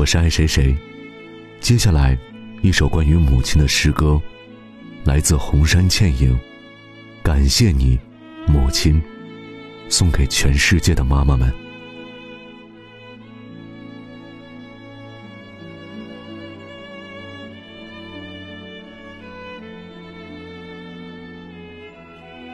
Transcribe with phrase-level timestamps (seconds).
[0.00, 0.74] 我是爱谁谁。
[1.60, 2.16] 接下来，
[2.62, 4.18] 一首关于母亲的诗歌，
[5.04, 6.34] 来自红山倩影。
[7.22, 8.00] 感谢你，
[8.48, 8.98] 母亲，
[9.90, 11.52] 送给全世界的妈妈们。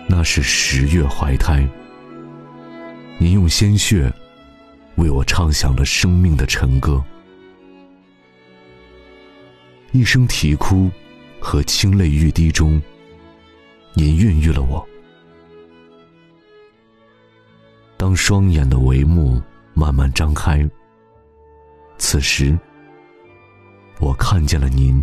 [0.08, 1.64] 那是十月怀胎，
[3.18, 4.12] 您用鲜血
[4.96, 7.00] 为我唱响了生命的晨歌，
[9.96, 10.91] 一声啼哭
[11.41, 12.79] 和清泪欲滴中，
[13.95, 14.86] 您孕育了我。
[17.96, 19.41] 当双眼的帷幕
[19.72, 20.69] 慢慢张开，
[21.96, 22.55] 此时
[23.99, 25.03] 我看见了您，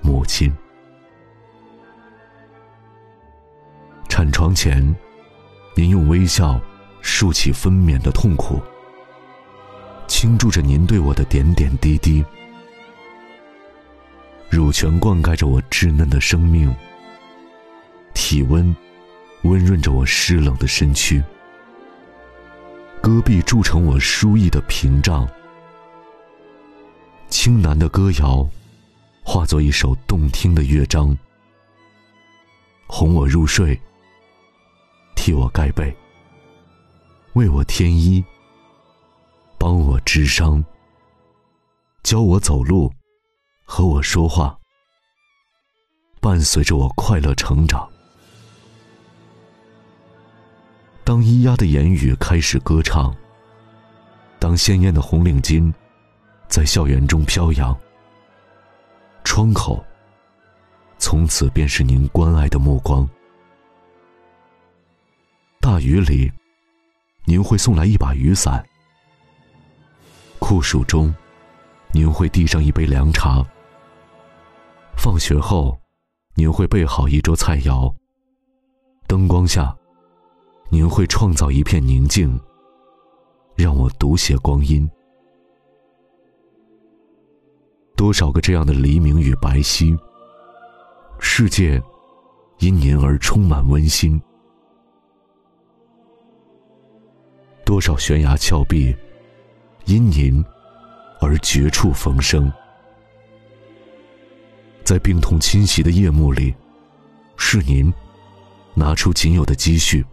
[0.00, 0.52] 母亲。
[4.08, 4.84] 产床前，
[5.76, 6.60] 您用微笑
[7.02, 8.60] 竖起分娩的痛苦，
[10.08, 12.24] 倾注着您对我的点点滴滴。
[14.50, 16.74] 乳泉灌溉着我稚嫩的生命，
[18.14, 18.74] 体温
[19.42, 21.22] 温润着我湿冷的身躯，
[23.00, 25.24] 戈壁筑成我书意的屏障，
[27.28, 28.44] 青南的歌谣
[29.22, 31.16] 化作一首动听的乐章，
[32.88, 33.80] 哄我入睡。
[35.14, 35.94] 替我盖被，
[37.34, 38.24] 为我添衣，
[39.58, 40.64] 帮我治伤，
[42.02, 42.90] 教我走路，
[43.72, 44.58] 和我说话，
[46.20, 47.88] 伴随着我快乐成长。
[51.04, 53.14] 当咿呀的言语开始歌唱，
[54.40, 55.72] 当鲜艳的红领巾
[56.48, 57.78] 在校园中飘扬，
[59.22, 59.82] 窗口
[60.98, 63.08] 从此便是您关爱的目光。
[65.60, 66.30] 大雨里，
[67.24, 68.60] 您会送来一把雨伞；
[70.40, 71.14] 酷暑中，
[71.92, 73.46] 您会递上一杯凉茶；
[75.02, 75.80] 放学后，
[76.34, 77.90] 您会备好一桌菜肴；
[79.06, 79.74] 灯光下，
[80.70, 82.38] 您会创造一片宁静，
[83.56, 84.86] 让我读写光阴。
[87.96, 89.98] 多少个这样的黎明与白皙，
[91.18, 91.82] 世界
[92.58, 94.20] 因您而充满温馨。
[97.64, 98.94] 多少悬崖峭壁，
[99.86, 100.44] 因您
[101.22, 102.52] 而绝处逢生。
[104.84, 106.54] 在病痛侵袭的夜幕里，
[107.36, 107.92] 是您
[108.74, 110.04] 拿出仅有的积蓄，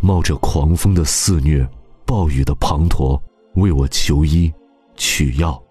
[0.00, 1.68] 冒着狂风的肆虐、
[2.06, 3.20] 暴雨的滂沱，
[3.54, 4.52] 为我求医、
[4.96, 5.62] 取药。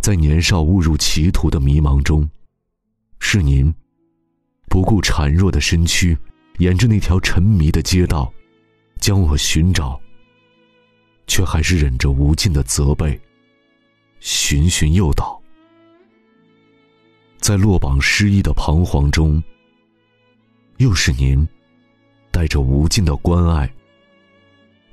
[0.00, 2.28] 在年少误入歧途的迷茫中，
[3.18, 3.72] 是您
[4.68, 6.16] 不顾孱弱的身躯，
[6.58, 8.32] 沿着那条沉迷的街道。
[8.98, 10.00] 将我寻找，
[11.26, 13.20] 却还是忍着无尽的责备，
[14.20, 15.40] 循循诱导，
[17.38, 19.42] 在落榜失意的彷徨中，
[20.78, 21.46] 又是您
[22.30, 23.72] 带着无尽的关爱，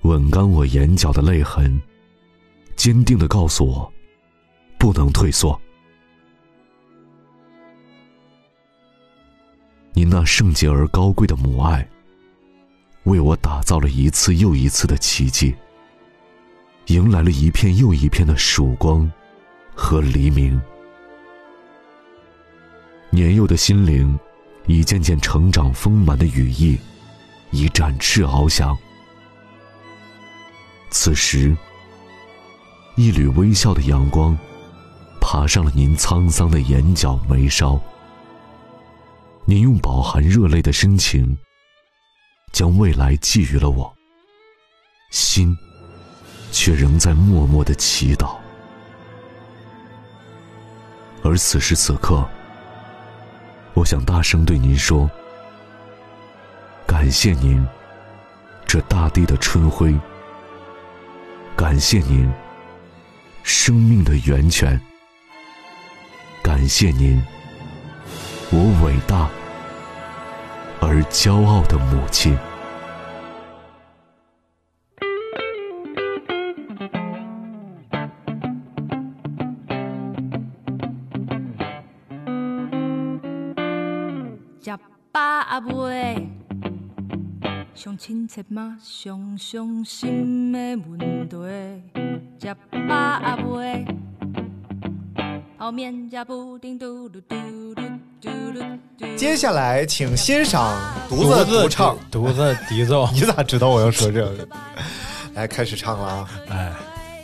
[0.02, 1.82] 吻干我眼角的泪痕，
[2.76, 3.92] 坚定的告诉我，
[4.78, 5.60] 不能退缩。
[9.94, 11.88] 您那圣洁而高贵的母爱。
[13.04, 15.54] 为我打造了一次又一次的奇迹，
[16.86, 19.12] 迎来了一片又一片的曙光
[19.76, 20.62] 和黎明。
[23.14, 24.20] 年幼的心灵，
[24.66, 26.76] 已渐渐成长丰满的羽翼，
[27.52, 28.76] 已展翅翱翔。
[30.90, 31.56] 此时，
[32.96, 34.36] 一缕微笑的阳光，
[35.22, 37.80] 爬上了您沧桑的眼角眉梢。
[39.46, 41.38] 您用饱含热泪的深情。
[42.52, 43.92] 将未来寄予了我，
[45.10, 45.58] 心
[46.52, 48.36] 却仍在默默的祈祷。
[51.24, 52.24] 而此时此刻，
[53.74, 55.10] 我想大声对您说：
[56.86, 57.66] 感谢您，
[58.66, 60.00] 这大地的春晖；
[61.56, 62.32] 感谢您，
[63.44, 64.78] 生命的源泉；
[66.42, 67.22] 感谢您，
[68.52, 69.28] 我伟大。
[70.80, 72.38] 而骄傲的母亲。
[88.06, 90.60] 亲切嘛，上伤心的
[90.90, 91.38] 问题。
[92.38, 93.86] 食饱啊未？
[95.58, 97.38] 后面加布丁嘟噜嘟
[98.28, 99.16] 噜。
[99.16, 100.78] 接下来，请欣赏
[101.08, 103.08] 独自独唱、独自笛奏。
[103.16, 104.46] 你咋知道我要说这个？
[105.36, 106.30] 来，开始唱了啊！
[106.50, 106.74] 哎，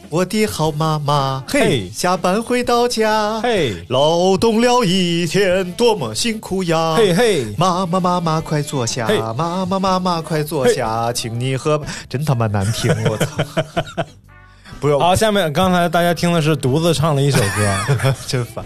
[0.10, 3.76] 我的好妈妈，嘿，嘿下班回到家，嘿。
[3.90, 6.96] 劳动了一天，多么辛苦呀！
[6.98, 9.20] 嘿嘿，妈妈妈妈快坐下，嘿。
[9.20, 11.80] 妈妈妈妈快坐下，请你喝，
[12.10, 13.28] 真他妈难听，我操！
[14.82, 18.66] 不用，好，下面刚才大家听的是独自唱了一首歌， 真烦。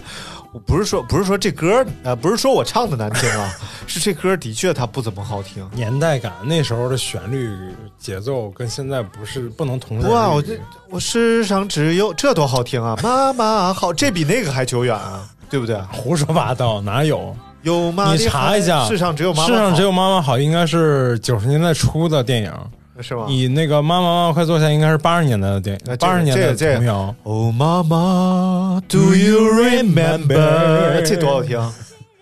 [0.54, 3.52] 我不是说不是说这歌呃不是说我唱的难听啊，
[3.88, 5.68] 是这歌的确它不怎么好听。
[5.74, 10.56] 年代感，那时候的旋律节奏跟现在不是不能同日哇，我这
[10.88, 12.96] 我世上只有这多好听啊！
[13.02, 15.76] 妈妈好，这比那个还久远啊，对不对？
[15.90, 17.36] 胡说八道，哪有？
[17.62, 22.52] 有妈你查一下，世上只有妈妈好，世上只有妈妈好，应该是九十年代初的电影。
[23.00, 23.26] 是吗？
[23.28, 27.14] 你那个妈妈妈妈快坐下，应该是八十年代的电影，八十年代的这个童谣。
[27.24, 31.02] 哦，妈妈，Do you remember？
[31.02, 31.72] 这多好听，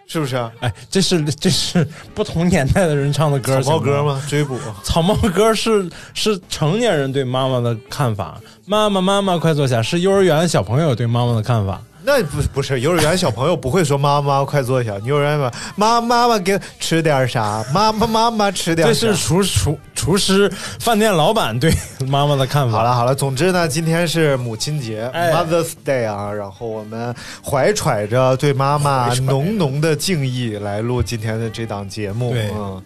[0.07, 0.37] 是不是？
[0.61, 4.15] 哎，这是这是不同年代的人唱的歌，草帽歌吗？
[4.15, 4.23] 吗？
[4.29, 4.59] 追捕。
[4.83, 11.81] 草帽歌是是成年人对妈妈的看法，妈妈妈妈快坐下是幼儿园小朋友对妈妈的看法。
[12.05, 17.65] 那不不是幼儿园小朋友不会说妈妈快坐下，幼儿园嘛，妈妈妈给吃点啥？
[17.73, 18.95] 妈妈妈妈吃点这？
[18.95, 20.51] 是厨厨厨师、
[20.81, 21.73] 饭店老板对
[22.07, 22.79] 妈妈的看法。
[22.79, 27.15] 好了好了，总之呢，今天是母亲节、哎 Mother's Day 啊，然后我们
[27.45, 32.33] 怀揣着对妈妈浓浓的敬意来录今天的这档节目。
[32.33, 32.83] 对嗯，因为。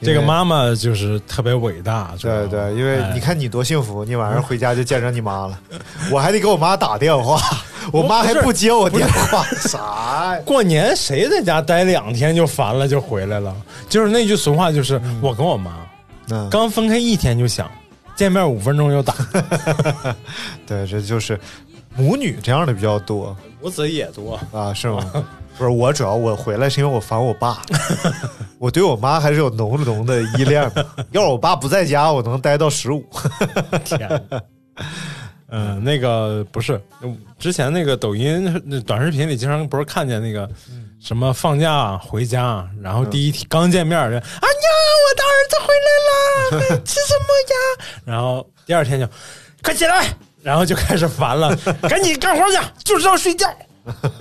[0.00, 5.58] 这个妈妈就是特别伟大，对对，因为哎你看你多幸福，你晚上回家就见着你妈了，
[6.10, 7.40] 我还得给我妈打电话，
[7.92, 10.40] 我妈还不接我电话， 啥呀？
[10.44, 13.54] 过年谁在家待两天就烦了就回来了？
[13.88, 15.72] 就是那句俗话，就是、我跟我妈
[16.30, 17.70] 嗯，刚分开一天就想
[18.16, 19.14] 见面五分钟就打，
[20.66, 21.38] 对，这就是
[21.96, 24.38] 母女这样的比较多母子也多。
[24.52, 25.04] 啊，是吗？
[25.56, 27.62] 不是我，主要我回来是因为我烦我爸，
[28.58, 30.84] 我对我妈还是有浓浓的依恋的。
[31.12, 33.08] 要是我爸不在家，我能待到十五。
[33.84, 34.28] 天，
[35.50, 36.80] 嗯，那个不是
[37.38, 40.50] 之前那个抖音那短视频里经常不是看见那个
[41.00, 44.66] 什么放假回家，然后第一天刚见面就，啊娘，
[45.04, 47.86] 我的儿子回来了，吃什么呀？
[48.04, 49.06] 然后第二天就
[49.62, 50.06] 快起来，
[50.44, 51.56] 然后就开始烦了，
[51.88, 53.46] 赶紧干活去，就知道睡觉。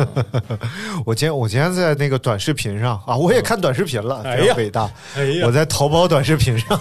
[1.05, 4.89] 我今天我今天在那个短视频上啊，我也看短视频了，哎呀伟大。
[5.17, 6.79] 哎呀我在淘宝短视频上，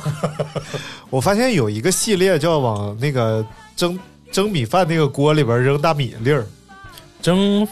[1.10, 3.44] 我发现有一个系列叫往那个
[3.74, 3.98] 蒸
[4.30, 6.46] 蒸米饭那个锅里边扔大米粒儿，
[7.20, 7.66] 蒸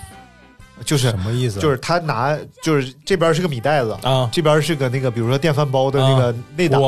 [0.85, 1.61] 就是什么意思？
[1.61, 6.81] 就是他拿就是这边是个米袋子啊这边是个那个比如说电饭煲的那个内胆，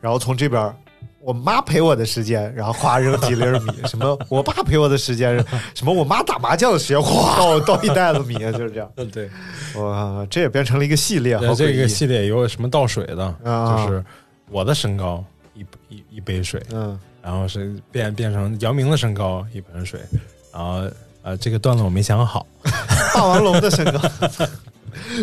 [0.00, 0.72] 然后从这边。
[1.20, 5.44] 我妈陪我的时间，然后哗扔几粒儿米，什么 我爸陪我的时间，
[5.74, 8.90] 什么我妈打麻将的时间，哗倒倒一袋子米，就是这样。
[8.96, 9.28] 嗯 对。
[9.76, 14.04] 哇，这也变成了一个系列，这个系列有什么倒水的，啊就是
[14.50, 15.22] 我的身高
[15.54, 20.00] 一一一杯水，嗯，然后是变变成姚明的身高一盆水，
[20.52, 20.88] 然后
[21.22, 22.46] 呃这个段子我没想好，
[23.14, 24.00] 霸王龙的身高，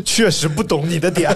[0.04, 1.36] 确实不懂你的点。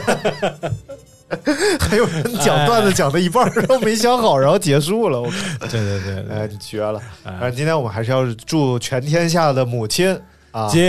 [1.79, 5.21] 还有人讲段子讲到一半儿，然后没想好，然后结束了。
[5.21, 5.29] 我
[5.59, 6.99] 靠，对对对对哎，你绝了！
[7.23, 10.19] 哎反正今天我们还是要祝全天下的母亲
[10.51, 10.81] 啊，节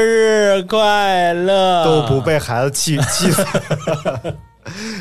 [0.00, 3.44] 日快乐都不被孩子气气死。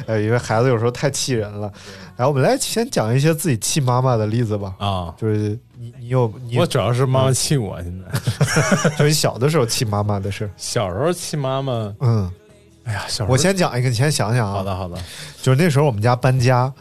[0.07, 1.71] 呃， 因为孩子有时候太气人了。
[2.15, 4.73] 来，我们来先讲一些自己气妈妈的例子吧。
[4.79, 5.13] 啊。
[5.17, 10.49] 就是你，你有你我，主要是妈妈气我，现在 就是你小的时候气妈妈的事。
[10.57, 12.31] 小时候气妈妈，嗯，
[12.87, 14.53] 哎呀，小时候我先讲一个，你先想想啊。
[14.53, 14.95] 好的好的，
[15.41, 16.71] 就是那时候我们家搬家，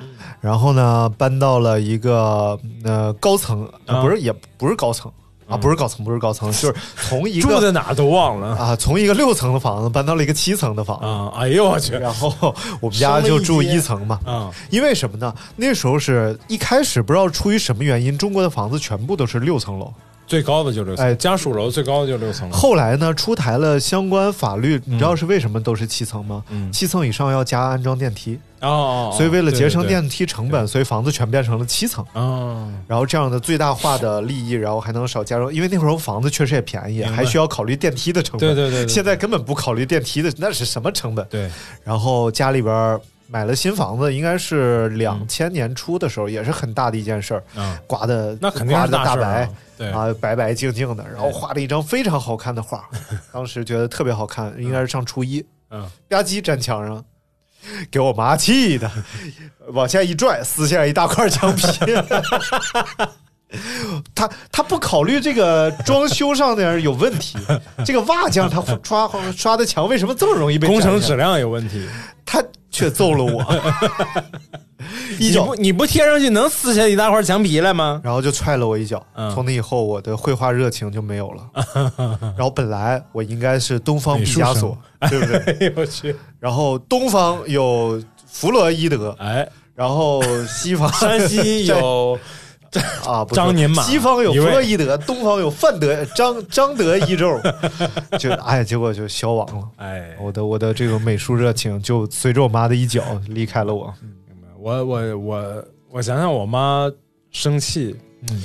[0.41, 3.69] 然后呢搬到了一个呃高层，
[4.03, 5.11] 不是也不是高层
[5.49, 6.75] 啊，不是高层，不是高层，就是
[7.09, 11.33] 从一个住在哪都忘了啊从一个六层的房子搬到了一个七层的房子，啊！
[11.41, 12.33] 哎呦我去然后
[12.81, 14.21] 我们家就住一层嘛。
[14.25, 14.51] 啊！
[14.71, 15.35] 因为什么呢？
[15.57, 19.93] 那时候是一开始不知道出于什么原因，中国的房子全部都是六层楼。
[20.27, 22.51] 最高的就六层，哎家属楼最高的就六层。
[22.51, 26.43] 后来呢，出台了相关法律，你知道是为什么都是七层吗？
[26.51, 32.05] 嗯七层以上要加安装电梯，哦哦，哦所以为了节省电梯成本，所以房子全变成了七层。
[32.15, 38.49] 哦，然后这样的最大化的利益，然后还能少加装，因为那会儿房子确实也便宜，还需要考虑电梯的成本。
[38.49, 41.25] 对对对对现在根本不考虑电梯的，那是什么成本？
[41.31, 41.49] 对，
[41.85, 49.49] 然后家里边儿买了新房子，应该是两千年初的时候，也是很大的一件事儿，嗯，刮的那肯定刮的大白啊。
[49.77, 52.85] 对啊，白白净净的，然后画了一张非常好看的画，
[53.33, 57.05] 当时觉得特别好看，应该是上初一，嗯，吧唧粘墙上，
[57.91, 58.91] 给我妈气的，
[59.69, 61.67] 往下一拽，撕下来一大块墙皮。
[64.13, 67.39] 他他不考虑这个装修上的有问题，
[67.85, 71.89] 这个瓦匠他刷刷的墙为什么这么容易被工程质量有问题。
[72.25, 72.43] 他
[72.77, 73.43] 却揍了我
[75.19, 78.01] 一脚你不，贴上去能撕下一大块墙皮来吗？
[78.05, 79.05] 然后就踹了我一脚。
[79.15, 81.43] 嗯从那以后，我的绘画热情就没有了。
[82.37, 84.77] 然后本来我应该是东方毕加索，
[85.09, 85.73] 对不对？
[85.77, 86.15] 我去！
[86.39, 92.19] 然后东方有弗洛伊德，哎，然后西方山西有
[93.05, 93.35] 啊，不
[93.83, 97.41] 西方有弗洛伊德，东方有范德张张德一宙，
[98.19, 99.69] 就哎，结果就消亡了。
[99.77, 103.93] 哎，我的我的这个美术热情就随着我妈的一脚离开了我。
[104.59, 106.91] 我我我我想想，我妈
[107.31, 107.95] 生气，
[108.31, 108.45] 嗯，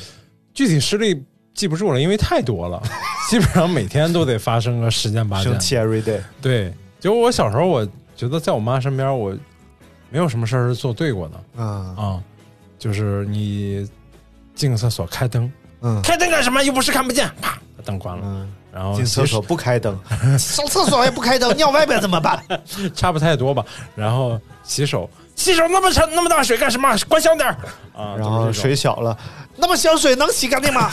[0.54, 1.24] 具体事例
[1.54, 2.82] 记不住了，因为太多了，
[3.30, 5.60] 基本上每天都得发生个十件八件生。
[5.60, 6.20] 气 every day。
[6.42, 9.36] 对，就我小时候，我觉得在我妈身边，我
[10.12, 12.24] 没有什么事儿是做对过的啊啊，
[12.78, 13.90] 就是你
[14.56, 16.02] 进个厕所开灯，嗯。
[16.02, 16.64] 开灯干什么？
[16.64, 19.98] 又不是看不见，啪，把灯关了，嗯，然后进厕所不开灯，
[20.38, 22.42] 上厕所也不开灯， 尿外边怎么办？
[22.96, 23.64] 差不太多吧，
[23.96, 26.96] 然后洗手，洗手那么长那么大水干什么？
[27.08, 27.58] 关小点儿。
[27.96, 29.18] 啊，然后水小了，
[29.62, 30.92] 那么香水能洗干净吗？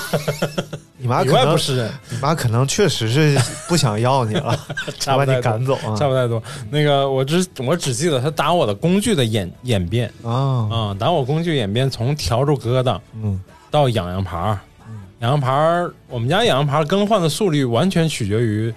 [1.00, 4.50] 你妈里可能不是人，你妈可能确实是不想要你了，
[4.84, 5.96] 把你差不太多赶走啊。
[5.96, 6.42] 差不太多。
[6.70, 10.12] 那个我只我只记得他打我的工具的演演变。
[10.24, 10.68] 啊！
[10.70, 13.40] 啊，打我工具演变从笤帚疙瘩嗯。
[13.70, 14.58] 到痒痒牌儿，
[15.20, 18.74] 痒痒牌儿，我们家痒痒牌儿更换的速率完全取决于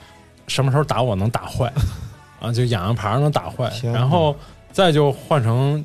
[0.47, 1.71] 什么时候打我能打坏。
[2.39, 4.35] 啊，就痒痒牌儿能打坏，然后
[4.71, 5.83] 再就换成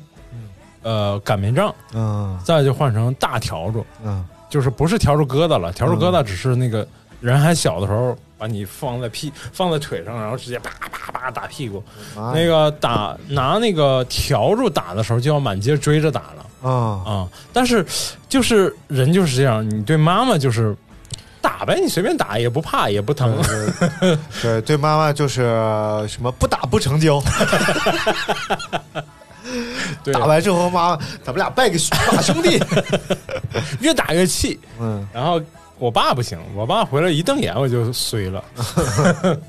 [0.87, 6.87] 呃擀面杖，嗯再就换成大笤帚，嗯就是不是笤帚疙瘩了，笤帚疙瘩只是那个
[7.19, 11.83] 人还小的时候把你放在屁放在腿上，然后直接啪啪啪打屁股。
[12.33, 16.71] 那个打拿那个笤帚打的时候，就要满街追着打了啊
[17.05, 17.27] 啊！
[17.51, 17.85] 但是
[18.29, 20.73] 就是人就是这样，你对妈妈就是
[21.41, 23.35] 打呗，你随便打也不怕也不疼。
[23.99, 25.41] 对对对，妈妈就是
[26.07, 27.21] 什么不打不成交，
[30.03, 31.77] 对，打完之后妈妈咱们俩拜个
[32.11, 32.59] 把兄弟，
[33.81, 34.59] 越打越气。
[34.79, 35.07] 嗯。
[35.13, 35.41] 然后
[35.77, 38.43] 我爸不行，我爸回来一瞪眼我就衰了。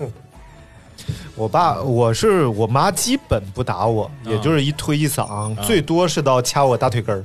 [1.35, 7.25] 我爸，我是我妈，基本不打我，嗯也就是一推一搡，最多是到掐我大腿根儿，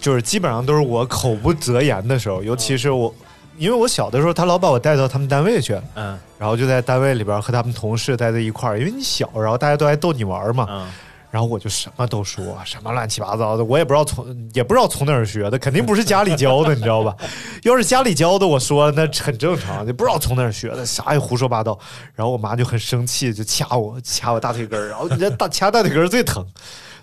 [0.00, 3.12] 就是基本上都是我口不择言的时候，尤其是我，
[3.56, 6.16] 因为我小的时候，他老把我带到他们单位去，嗯。
[6.38, 10.86] 然后就在单位里边和他们同事待在一块儿，因为你小，然后大家都爱逗你玩嘛，嗯，
[11.30, 17.16] 然后我就什么都说，什么乱七八糟的，我也不知道从也不知道从哪儿学的，肯定不是家里教的，你知道吧？
[17.62, 21.78] 要是家里教的，我说那很正常，就不知道从哪儿学的，啥也胡说八道。
[22.14, 26.44] 然后我妈就很生气，就掐我，掐我大腿根儿，然后你这大掐大腿根儿最疼，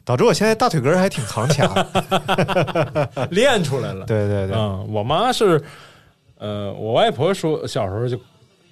[0.04, 1.66] 导致我现在大腿根儿还挺常掐。
[3.32, 4.06] 练出来了。
[4.06, 5.64] 对对对，嗯，我妈是，
[6.38, 8.20] 呃，我外婆说小时候就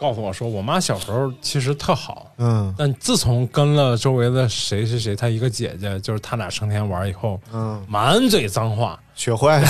[0.05, 2.71] 告诉我说，我妈小时候其实特好，嗯。
[2.77, 8.99] 但自从跟了周围的谁谁谁，她一个姐姐，就是他俩成天玩以后，嗯，满嘴脏话。
[9.15, 9.67] 学坏了。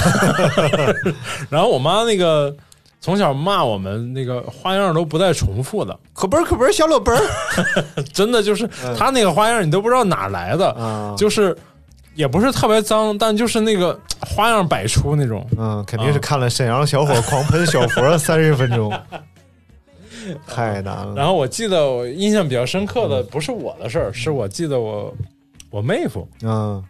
[1.49, 2.53] 然后我妈那个
[2.99, 7.23] 从小骂我们那个花样都不带重复的，可本儿可本儿小老本儿，
[8.11, 11.55] 真的就是她那个花样你都不知道哪来的，嗯就是
[12.13, 15.47] 也不是特别脏，但就是那个 花样百出那种。
[15.57, 18.91] 嗯，肯定是看了沈阳小伙狂喷小佛三十分钟，
[20.47, 21.13] 太难了。
[21.15, 25.13] 然后我记得我印象比较深刻的不是我的事儿，是我记得我
[25.69, 26.83] 我妹夫嗯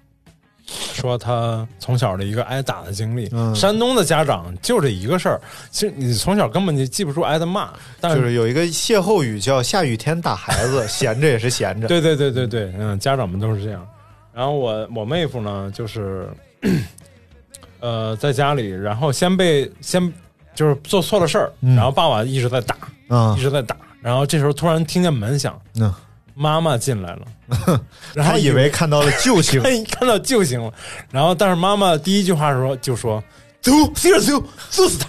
[0.67, 3.29] 说他从小的一个挨打的经历。
[3.31, 5.39] 嗯山东的家长就这一个事儿，
[5.69, 11.87] 其实你从小根本就记不住挨的骂，但就是有一个歇后语叫“下雨天打孩子， 闲着也是闲着”。
[11.89, 13.87] 对对对对对，嗯，家长们都是这样。
[14.33, 16.27] 然后我我妹夫呢，就是
[17.79, 20.11] 呃在家里，然后先被先
[20.55, 22.75] 就是做错了事儿，嗯然后爸爸一直在打，
[23.07, 23.35] 啊。
[23.38, 25.93] 一，直在打，然后这时候突然听见门响，嗯。
[26.38, 27.21] 妈妈进来了，
[28.13, 30.69] 然后他以为看到了救星，看 看到救星了，
[31.09, 33.24] 然后但是妈妈第一句话说就说
[33.62, 35.07] 走，接着走，揍死他，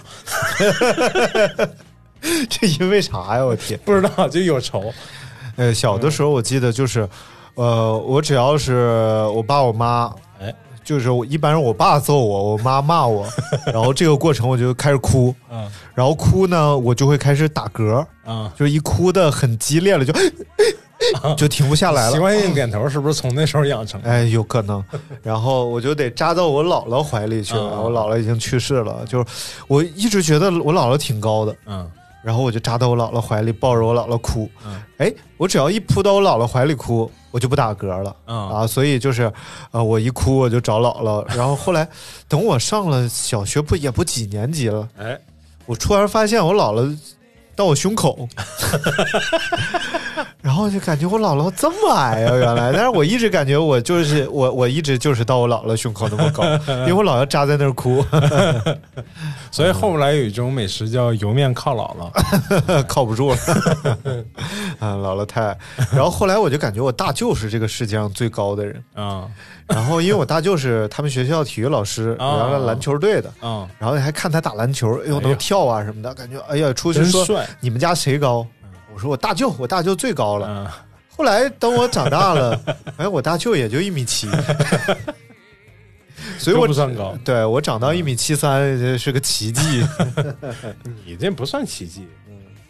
[2.49, 3.43] 这因为啥呀？
[3.43, 3.77] 我天！
[3.83, 4.93] 不知道就有仇，
[5.57, 7.05] 呃，小的时候我记得就是，
[7.55, 10.26] 呃，我只要是我爸我妈，哎，
[10.87, 13.27] 就是我一般是我爸揍我，我妈骂我，
[13.73, 18.49] 然后这个过程我就开始哭，嗯然后哭呢，我就会开始打嗝，啊。
[18.55, 20.13] 就是一哭的很激烈了， 就
[21.35, 22.13] 就停不下来了。
[22.13, 23.99] 习惯性点头是不是从那时候养成？
[24.03, 24.81] 哎，有可能，
[25.21, 27.61] 然后我就得扎到我姥姥怀里去了。
[27.73, 29.25] 嗯我姥姥已经去世了，就是
[29.67, 31.85] 我一直觉得我姥姥挺高的，嗯
[32.23, 34.49] 然后我就扎到我姥姥怀里，抱着我姥姥哭。
[34.65, 38.15] 嗯哎，我只要一扑到我姥姥怀里哭，我就不打嗝了。
[38.25, 38.49] 嗯。
[38.49, 39.31] 啊，所以就是，
[39.71, 41.87] 呃，我一哭我就找姥姥， 然后后来
[42.27, 45.19] 等我上了小学不也不几年级了，哎。
[45.65, 46.97] 我突然发现我姥姥
[47.53, 48.25] 到我胸口，
[50.47, 58.01] 然后就感觉我姥姥这么矮啊， 原来，但是我一直感觉我就是我，我一直就是到我姥姥胸口那么高， 因为我姥姥扎在那儿哭，
[59.51, 62.83] 所以后来有一种美食叫油面靠姥姥。
[62.83, 63.35] 靠不住了。
[64.79, 65.57] 啊，姥姥太矮。
[65.91, 68.81] 然后后来我就感觉我大舅是这个世界上最高的人。
[68.93, 69.27] 啊
[69.67, 77.27] 然后因为我大舅是他们学校体育老师，哦原来篮球队的，啊，然后还看他打篮球，哎呦能跳啊什么的，感觉哎呀出去说。
[77.59, 78.47] 你们家谁高？
[78.97, 80.47] 我说我大舅，我大舅最高了。
[80.49, 80.65] 嗯，
[81.15, 82.59] 后来等我长大了，
[82.97, 84.27] 哎，我大舅也就一米七，
[86.39, 87.15] 所以我不算高。
[87.23, 89.85] 对我长到一米七三这是个奇迹。
[91.05, 92.07] 你这不算奇迹。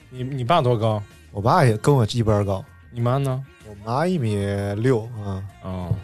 [0.10, 1.01] 你你爸多高？
[1.31, 3.41] 我爸也跟我一般高，你妈呢？
[3.65, 4.36] 我妈一米
[4.75, 5.41] 六啊。
[5.63, 5.96] 哦，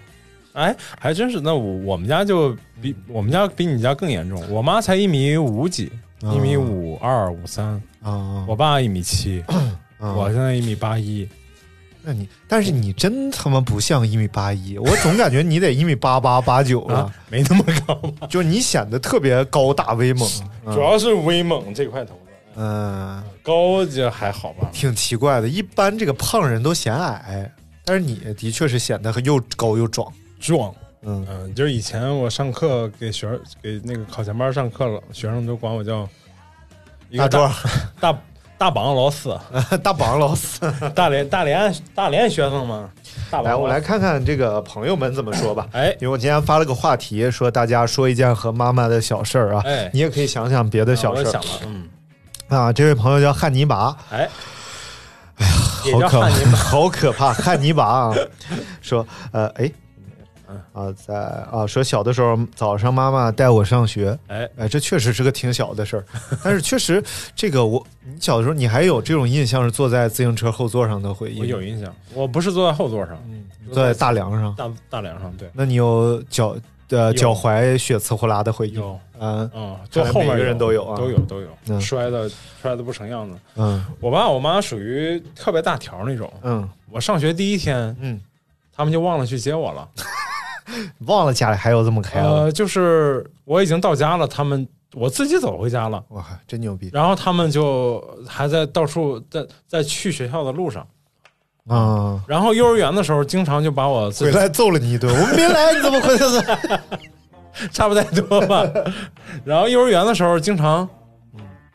[0.53, 1.41] 哎，还真是。
[1.41, 4.41] 那我我们家就比我们家比你家更严重。
[4.49, 7.65] 我妈才一米五几，一米五二五三。
[8.01, 9.43] 啊，我爸一米七，
[10.07, 11.27] 啊我现在一米八一。
[12.05, 18.27] 那你，但是你真他妈不像一米八一，我总感觉你得一米八八八九了啊，，没那么高吧？
[18.27, 20.29] 就是你显得特别高大威猛。
[20.65, 24.69] 主要是威猛这块头子，嗯，高就还好吧。
[24.73, 27.49] 挺奇怪的，一般这个胖人都显矮，
[27.85, 30.11] 但是你的确是显得又高又壮。
[30.41, 36.05] 壮，嗯嗯，就是以前我上课给学生给那个考前班上课了，学生都管我叫
[37.09, 37.53] 一个大壮，
[38.01, 38.21] 大
[38.57, 39.37] 大榜老四，
[39.83, 40.71] 大榜老四。
[40.95, 42.89] 大连大连大连学生嘛。
[43.29, 45.67] 大来，我来看看这个朋友们怎么说吧。
[45.73, 51.89] 哎因为我今天发了个话题，说大家说一件和妈妈的小事儿啊，哎你也可以想想别的小事儿我想了，嗯，
[52.47, 52.71] 啊。
[52.71, 54.29] 这位朋友叫汉尼拔，哎，
[55.37, 55.45] 哎
[55.99, 58.15] 呀好可怕 好可怕，汉尼拔啊，
[58.81, 59.71] 说呃哎嗯。
[60.73, 61.15] 啊，在
[61.51, 66.05] 啊，说小的时候早上妈妈带我上学，哎，哎，这确实是个挺小的事儿，
[66.43, 67.03] 但是确实
[67.35, 76.55] 这个我，你小的时候你还有这种印象是坐在自行车后座上的回忆，我有印象，我不是坐在后座上，嗯坐在大梁上，大大梁上，对，那你有脚
[76.89, 78.73] 呃脚踝血呲呼啦的回忆？
[78.73, 82.29] 有，嗯嗯，坐后面每个人都有啊都有都有，嗯摔的
[82.61, 83.35] 摔的不成样子。
[83.55, 88.19] 嗯我爸我妈属于特别大条那种，嗯我上学第一天，嗯，
[88.75, 89.89] 他们就忘了去接我了。
[91.07, 100.85] 忘了家里还有这么开了，呃，就是我已经到家了，他们我自己走回家了，哇，真牛逼然后他们就还在到处在在去学校的路上。
[101.65, 102.21] 啊！
[102.27, 106.81] 然后幼儿园的时候，经常就把我回来揍了你一顿，我没来，你怎么回来的？
[107.71, 108.69] 差不太多吧。
[109.45, 110.85] 然后幼儿园的时候，经常，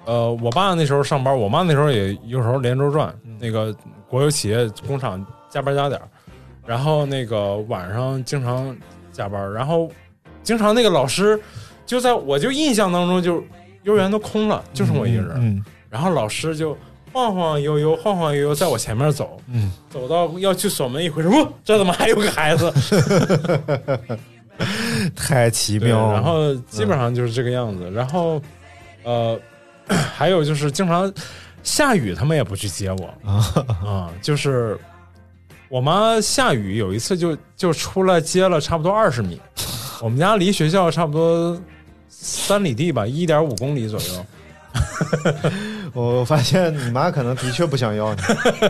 [0.05, 3.75] 呃，我爸那时候上班，我妈那时候也有时候连轴转，那个
[4.11, 6.07] 国有企业工厂加班加点儿
[6.69, 8.77] 然后那个晚上经常
[9.11, 9.91] 加班，然后
[10.43, 11.41] 经常那个老师
[11.87, 13.43] 就在我就印象当中就
[13.85, 16.77] 幼儿园都空了，就剩我一个人，嗯然后老师就
[17.11, 21.23] 晃晃悠悠、晃晃悠悠在我前面走，嗯，走到要去锁门一回
[21.65, 22.71] 这怎么还有个孩子？
[25.17, 26.13] 太奇对，妙了。
[26.13, 27.91] 然后基本上就是这个样子。
[27.91, 28.41] 然后，
[29.05, 29.39] 呃，
[29.89, 31.11] 还有就是经常
[31.63, 34.79] 下雨，他们也不去接我啊、就是
[35.69, 39.41] 我妈下雨有一次就就出来接了差不多二十米，
[40.01, 41.61] 我们家离学校差不多
[42.09, 44.27] 三里地吧，一点五公里左右。
[45.95, 48.21] 我发现你妈可能的确不想要你。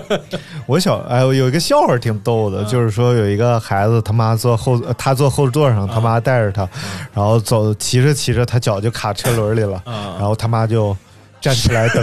[0.66, 2.66] 我小哎，我有一个笑话挺逗的，嗯。
[2.66, 6.68] 就是说有一个孩子，他妈坐后，呃他坐后座上，他妈带着他，
[7.12, 10.96] 然后走骑着骑着，他脚就卡车轮里了，啊然后他妈就
[11.40, 12.02] 站起来蹬，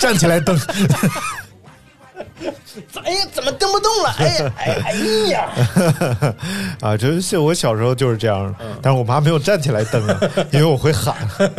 [0.00, 0.58] 站起来蹬，
[3.10, 4.14] 哎呀，怎么蹬不动了？
[4.18, 4.92] 哎呀，哎 哎
[5.30, 6.34] 呀！
[6.80, 10.20] 啊，真是我小时候就是这样，嗯但是我妈没有站起来蹬啊，
[10.52, 11.16] 因为我会喊。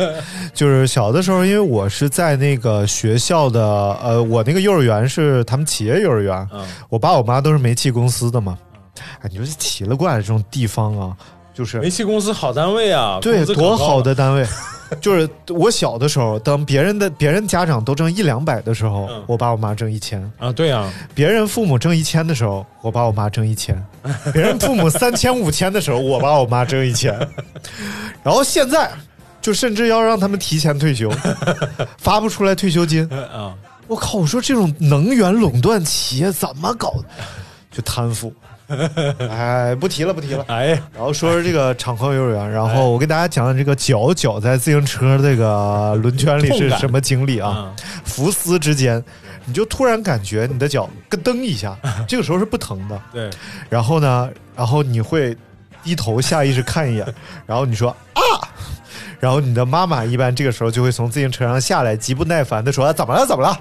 [0.54, 3.60] 就是小的时候，因为我是在那个学校的，
[4.02, 8.56] 呃，我那个幼儿园是他们企业幼儿园，嗯我爸我妈都是煤气公司的嘛。
[9.20, 11.16] 哎，你说这奇了怪了这种地方啊，
[11.52, 14.46] 就是煤气公司好单位啊，对多好的单位。
[15.00, 20.52] 就是我小的时候，等别人的别人家长都挣一两百的时候，嗯我爸我妈挣一千；啊！
[20.52, 23.74] 对啊、别人父母挣一千的时候，我爸我妈挣一千；
[24.32, 27.12] 别人父母三千五千的时候，我爸我妈挣一千。
[28.22, 28.90] 然后现在，
[29.40, 31.10] 就甚至要让他们提前退休，
[31.98, 33.08] 发不出来退休金。
[33.10, 33.54] 啊，
[33.88, 34.18] 我靠！
[34.18, 37.04] 我说这种能源垄断企业怎么搞的？
[37.70, 38.32] 就贪腐。
[39.30, 40.44] 哎，不提了，不提了。
[40.48, 47.50] 哎，然后说说这个厂矿幼儿园，然后我给大家讲讲这个脚脚在自行车这个轮圈里是什么经历啊？
[47.50, 47.72] 啊，
[48.04, 49.02] 浮丝之间，
[49.44, 51.76] 你就突然感觉你的脚咯噔一下，
[52.08, 53.00] 这个时候是不疼的。
[53.12, 53.30] 对，
[53.68, 55.36] 然后呢，然后你会
[55.82, 57.06] 低头下意识看一眼，
[57.46, 58.20] 然后你说啊，
[59.22, 63.24] 然后你的妈妈一般这个时候就会从自行车上下来，极不耐烦的说：“啊怎么了？
[63.24, 63.56] 怎么了？”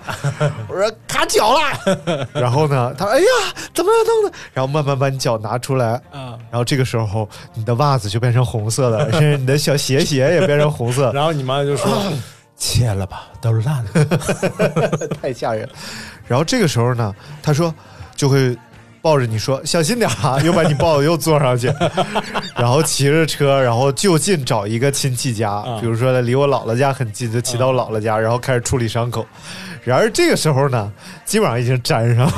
[0.68, 3.26] 我说：“卡脚了。”然后呢，他说：“哎呀，
[3.72, 3.98] 怎么了？
[4.04, 11.88] 怎么了？” 然后慢慢把你脚拿出来，嗯，然后这个时候你的袜子就变成红色的，甚至你的小鞋鞋也变成红色， 然后你妈就说
[12.58, 15.08] ：“切了吧，都烂了。
[15.22, 15.70] 太吓人。
[16.28, 17.72] 然后这个时候呢，他说
[18.16, 18.58] 就会
[19.02, 21.74] 抱着你说小心点啊，又把你抱着又坐上去，
[22.56, 29.26] 然后骑着车，然后就近找一个亲戚家，比如说离我姥姥家很近，就骑到我姥姥家，然后开始处理伤口。
[29.84, 30.92] 然而这个时候呢，
[31.26, 32.32] 基本上已经粘上了，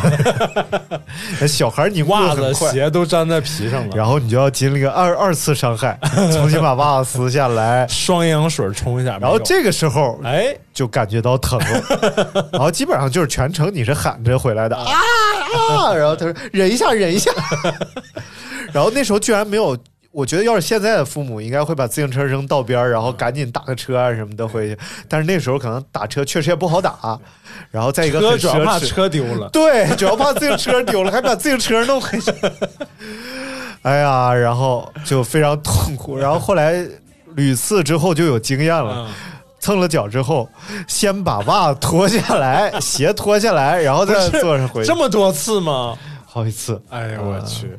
[1.45, 2.89] 小孩你”袜子、鞋。
[2.89, 5.99] 都粘在皮上了，然后你就要经历个二二次伤害，
[6.31, 14.77] 重新把袜子撕下来，双氧水冲一下，然后这个时候哎，就感觉到疼了，然后基本上就是全程你是喊着回来的。
[14.77, 14.85] 啊
[15.69, 17.31] 啊，然后他说忍一下，忍一下，
[18.73, 19.77] 然后那时候居然没有。
[20.11, 24.77] 我觉得要是现在的父母，应该会把自行车扔道边儿，然后赶紧打个车啊什么的回去。
[25.09, 27.19] 但是那时候可能打车确实也不好打，
[27.71, 32.31] 然后再一个车很主要怕，车丢了，对，主要怕自行车丢了，还把自行车弄回去。
[33.81, 36.15] 哎呀，然后就非常痛苦。
[36.15, 36.87] 然后后来
[37.33, 39.13] 屡次之后就有经验了，嗯，
[39.63, 40.49] 蹭了脚之后，
[40.89, 44.93] 先把袜子脱下来， 鞋脱下来，然后再坐上回去这。
[44.93, 45.97] 么多次吗？
[46.25, 47.71] 好几次，哎呀，我去！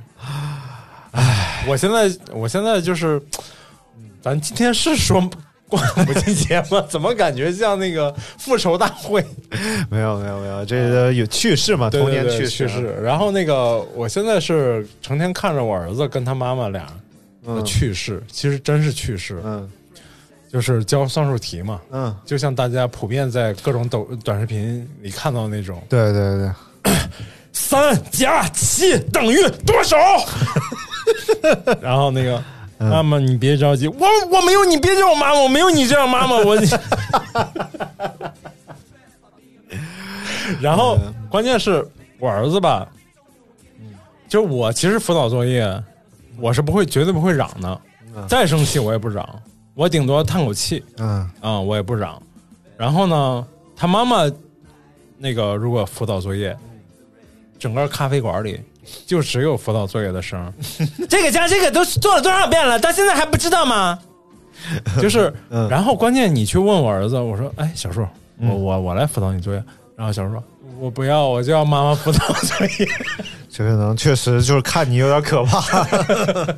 [1.10, 3.20] 哎，我现在我现在就是，
[4.22, 5.20] 咱今天是说
[5.68, 6.80] 过母亲节吗？
[6.88, 9.22] 怎么感觉像那个复仇大会？
[9.90, 12.98] 没有没有没有，这个有趣事嘛，童年对对对趣事。
[13.02, 16.92] 然后那个，我现在是成天看着我儿子跟他妈妈俩的
[17.46, 19.68] 嗯趣事，其实真是趣事，嗯
[20.54, 26.92] 就是教算术题嘛，嗯，就像大家普遍在各种抖短视频里看到那种，对对对，
[27.52, 29.36] 三加七等于
[29.66, 29.96] 多少？
[31.82, 32.40] 然后那个
[32.78, 32.88] 嗯。
[32.88, 36.56] 妈妈，你别着急，我我没有你别叫我妈妈，我没有你这样妈妈，我。
[40.62, 41.12] 然后嗯。
[41.28, 41.84] 关键是
[42.20, 42.86] 我儿子吧，
[44.28, 45.82] 就是我其实辅导作业，
[46.38, 47.80] 我是不会绝对不会嚷的，
[48.28, 49.28] 再生气我也不嚷，
[49.74, 52.20] 我顶多叹口气，嗯啊、我也不嚷。
[52.76, 54.30] 然后呢，他妈妈
[55.18, 56.56] 那个如果辅导作业，
[57.58, 58.60] 整个咖啡馆里
[59.06, 60.52] 就只有辅导作业的声。
[61.08, 63.98] 这个加这个都做了多少遍了，到现在还不知道吗？
[65.02, 68.06] 就是，嗯然后关键你去问我儿子，我说，哎，小树，
[68.38, 69.62] 我我我来辅导你作业。
[69.96, 70.42] 然后小树说，
[70.78, 72.88] 我不要，我就要妈妈辅导作业。
[73.50, 76.56] 这可能确实就是看你有点可怕。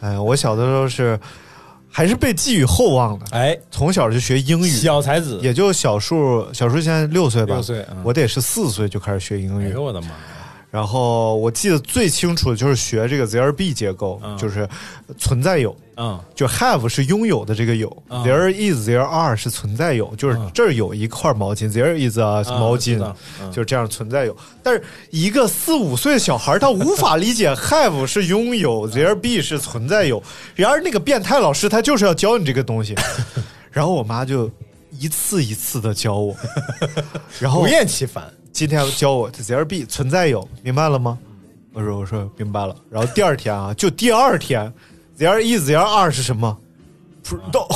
[0.00, 1.18] 哎，我小的时候是
[1.92, 7.98] 还是被寄予厚望的，哎，从小就学英语，小才子，也就小树，小树现在六岁吧，六岁嗯。
[8.02, 9.66] 我得是四岁就开始学英语。
[9.66, 9.82] 哎呦。
[9.82, 10.14] 我的妈呀！
[10.72, 14.34] 然后我记得最清楚的就是学这个 there be 结构，嗯。
[14.38, 14.66] 就是
[15.18, 16.18] 存在有，嗯。
[16.34, 18.22] 就 have 是拥有的这个有、嗯。
[18.24, 20.50] t h e r e is there are 是存在有，就是嗯。
[20.54, 22.98] 这儿有一块毛巾，there is a 啊毛巾，
[23.42, 23.52] 嗯。
[23.52, 24.34] 就是这样存在有。
[24.62, 30.22] 但是一个四五岁的小孩他无法理解 have 是拥有，there be 是存在有。
[30.54, 32.94] 然而那个变态老师他就是要教你这个东西，
[33.70, 34.50] 然后我妈就
[34.98, 36.34] 一次一次的教我，
[37.38, 38.24] 然后不厌其烦。
[38.62, 41.18] 今天教我 there be 存在有，明白了吗？
[41.72, 42.76] 我说我说明白了。
[42.88, 44.72] 然后第二天啊，就第二天
[45.18, 46.56] ，there is there are 是什么？
[47.24, 47.68] 不知道。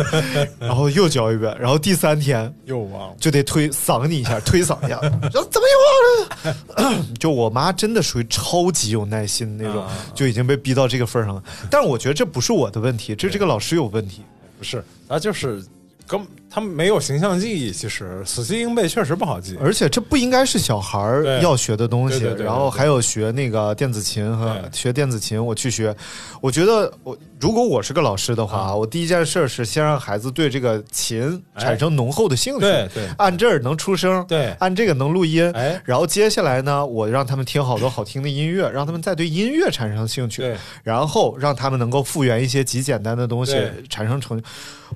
[0.58, 7.04] 然后又教一遍，然后第三天又忘了，就得推搡你一下， 推搡一下，然后怎么又忘了？
[7.20, 11.44] 就我妈真的属于超级有耐心的那种啊，就已经被逼到这个份儿上了。
[11.70, 14.22] 但是我觉得这不是我的问题，这是这个老师有问题。
[14.56, 15.62] 不是，他就是
[16.06, 19.56] 根他们没有形象记忆，其实死记硬背确实不好记。
[19.58, 25.96] 而且这不应该是小孩儿要学的东西然后还有学那个电子琴和学电子琴，我去学。
[26.42, 28.76] 我觉得我如果我是个老师的话，啊。
[28.76, 31.64] 我第一件事是先让孩子对这个琴哎。
[31.64, 33.08] 产生浓厚的兴趣，对对。
[33.16, 34.54] 按这儿能出声，对。
[34.58, 35.80] 按这个能录音，哎。
[35.86, 40.56] 然后接下来呢，我让他们听好多好听的音乐，让他们再对音乐产生兴趣，对。
[40.82, 43.56] 然后让他们能够复原一些极简单的东西，
[43.88, 44.38] 产生成。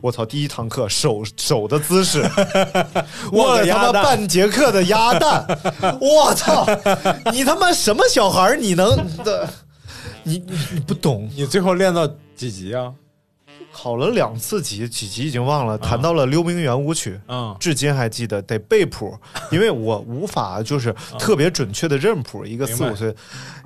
[0.03, 0.27] 我操！
[0.27, 2.29] 第一堂课手手的姿势，
[3.31, 5.47] 握了他妈半节课的鸭蛋，
[6.01, 6.67] 我操！
[7.33, 8.57] 你他妈什么小孩儿？
[8.59, 9.49] 你能的？
[10.25, 12.05] 你你你不懂，你最后练到
[12.35, 12.93] 几级啊？
[13.73, 17.21] 考了两次级，几级已经忘了，弹到了溜冰圆舞曲。
[17.29, 19.15] 嗯，至今还记得，得背谱，
[19.53, 22.45] 因为我无法就是特别准确的认谱。
[22.45, 23.15] 一个四五岁，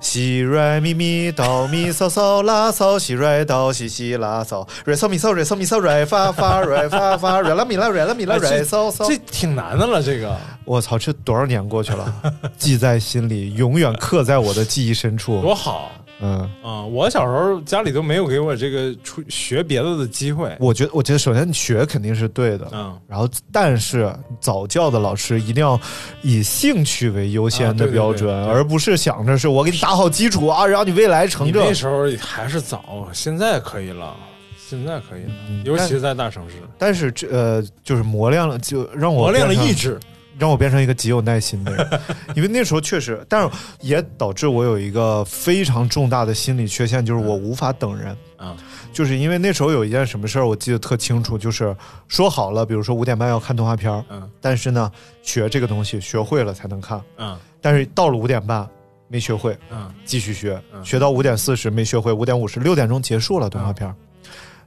[0.01, 9.17] 西瑞咪咪哆咪嗦嗦拉嗦西瑞哆西西拉嗦瑞嗦咪嗦瑞嗦咪嗦瑞发发瑞发发瑞拉咪拉瑞拉咪拉 哎瑞嗦嗦这。
[9.31, 12.13] 挺难的了，这个我操，这多少年过去了，
[12.57, 15.41] 记在心里，永远刻在我的记忆深处。
[15.41, 15.89] 多好。
[16.21, 20.55] 嗯，啊、我小时候家里都没有给我这个出学别的的机会。
[20.59, 25.79] 我觉得，我觉得首先你学肯定是对的，嗯，然后但是早教的老师一定要
[26.21, 31.59] 以兴趣为优先的啊对对标准，而不是想着是我给你打好基础啊，让你未来成这。
[31.59, 34.15] 你那时候还是早，现在可以了，
[34.57, 39.99] 现在可以了，嗯尤其是在大城市，但是这呃，就是磨练了，就让我磨练了意志。
[40.37, 42.01] 让我变成一个极有耐心的人，
[42.35, 43.49] 因为那时候确实，但是
[43.81, 48.15] 也导致我有一个非常重大的心理缺陷，就是我无法等人。
[48.37, 48.55] 啊。
[48.93, 51.73] 就是因为那时候有一件什么事儿，我记得特清楚，就是
[52.09, 54.29] 说好了，比如说五点半要看动画片儿，嗯。
[54.41, 54.91] 但是呢，
[55.21, 57.37] 学这个东西学会了才能看，嗯。
[57.61, 58.67] 但是到了五点半
[59.07, 59.89] 没学会，嗯。
[60.03, 60.83] 继续学，嗯。
[60.83, 63.95] 学到五点四十没学会，五点五十六点钟结束了动画片儿。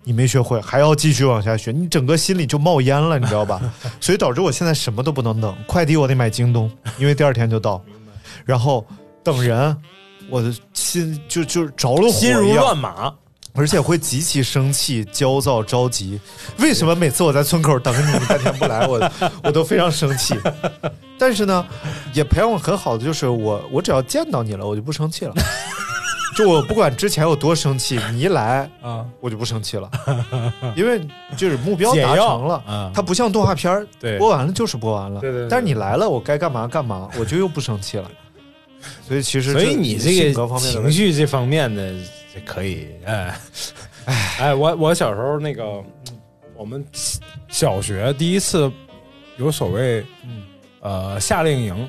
[0.05, 3.61] 你没学会，还要继续往下学，你整个心里就冒烟了，你知道吧？
[4.01, 7.83] 所以导致我现在什么都不能等，快递我得买京东，因为第二天就到。
[8.45, 8.87] 然后
[9.23, 9.77] 等人，
[10.29, 13.13] 我的心就就着了火心如乱麻。
[13.57, 16.19] 而且会极其生气、焦躁、着急。
[16.59, 19.11] 为什么每次我在村口等你，你半天不来，我
[19.45, 20.35] 我都非常生气。
[21.17, 21.65] 但是呢，
[22.13, 25.33] 也培养我很好的就是我，我只要见到你了，我就不生气了。
[26.37, 29.89] 就我不管之前有多生气，你一来啊，我就不生气了，
[30.77, 31.01] 因为
[31.37, 32.63] 就是目标达成了。
[32.67, 34.19] 嗯它不像动画片儿对。
[34.19, 35.21] 播完了就是播完了。
[35.21, 35.49] 对对对。
[35.49, 38.11] 但是你来了，我该干嘛干嘛，我就又不生气了。
[39.07, 41.95] 所以其实所以你这个情绪这方面的
[42.45, 43.39] 可以，哎，
[44.39, 46.19] 哎，我我小时候那个，嗯
[46.57, 46.85] 我们
[47.49, 48.71] 小学第一次
[49.39, 50.05] 有所谓，
[50.81, 51.89] 呃，夏令营，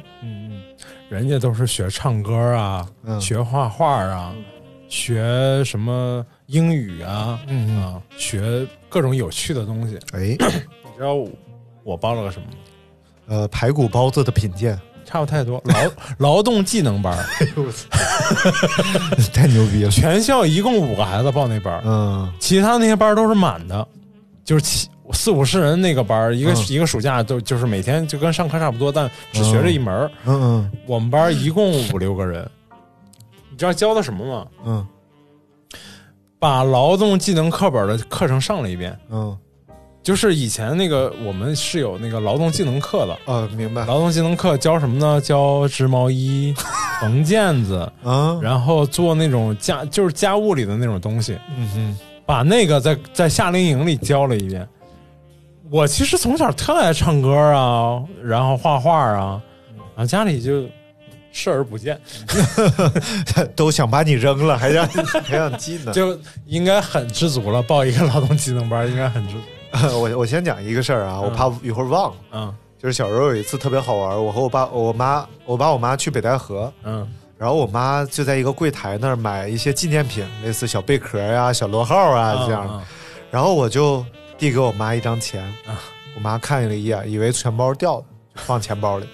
[1.15, 4.35] 人家都是学唱歌啊，嗯学画画啊，
[4.89, 7.39] 学什么英语啊，
[7.79, 9.97] 啊，学各种有趣的东西。
[10.11, 10.35] 哎，
[10.83, 11.15] 你知道
[11.85, 12.53] 我报了个什么吗？
[13.27, 14.77] 呃，排骨包子的品鉴。
[15.05, 15.91] 差不太多，劳
[16.35, 17.87] 劳动技能班哎呦我操，
[19.31, 19.89] 太牛逼了。
[19.91, 23.87] 全校一共五个孩子报那班，嗯其他那些班都是满的，
[24.43, 30.11] 就是七四五十人那个班，一个、嗯一个暑假都就是每天就跟上课差不多，但只学这一门儿。
[30.25, 32.47] 嗯嗯我们班一共五六个人，
[33.49, 34.47] 你知道教的什么吗？
[34.65, 34.87] 嗯
[36.37, 38.95] 把劳动技能课本的课程上了一遍。
[39.09, 39.35] 嗯，
[40.03, 43.83] 就是以前那个我们是有那个劳动技能课的，哦，明白。
[43.85, 45.19] 劳动技能课教什么呢？
[45.21, 46.53] 教织毛衣、
[47.01, 51.35] 缝毽子，啊，然后做那种家就是家务里的那种东西。
[51.57, 54.67] 嗯哼，把那个在在夏令营里教了一遍。
[55.71, 59.41] 我其实从小特爱唱歌啊，然后画画啊，
[59.95, 60.65] 然后家里就
[61.31, 61.99] 视而不见，
[63.55, 65.93] 都想把你扔了，还让 你培养技能。
[65.93, 67.61] 就应该很知足了。
[67.61, 69.39] 报一个劳动技能班，应该很知足。
[69.99, 72.17] 我我先讲一个事儿啊，我怕一会儿忘了。
[72.33, 82.73] 嗯就是小时候有一次特别好玩，我和我爸、我妈、我爸、我妈去北戴河，嗯然后我妈就在一个柜台那儿买一些纪念品，类似小贝壳呀、小螺号啊这样的。
[82.75, 82.81] 嗯
[83.31, 84.05] 然后我就
[84.37, 85.79] 递给我妈一张钱，啊
[86.15, 89.07] 我妈看了一眼，以为钱包掉了，就放钱包里，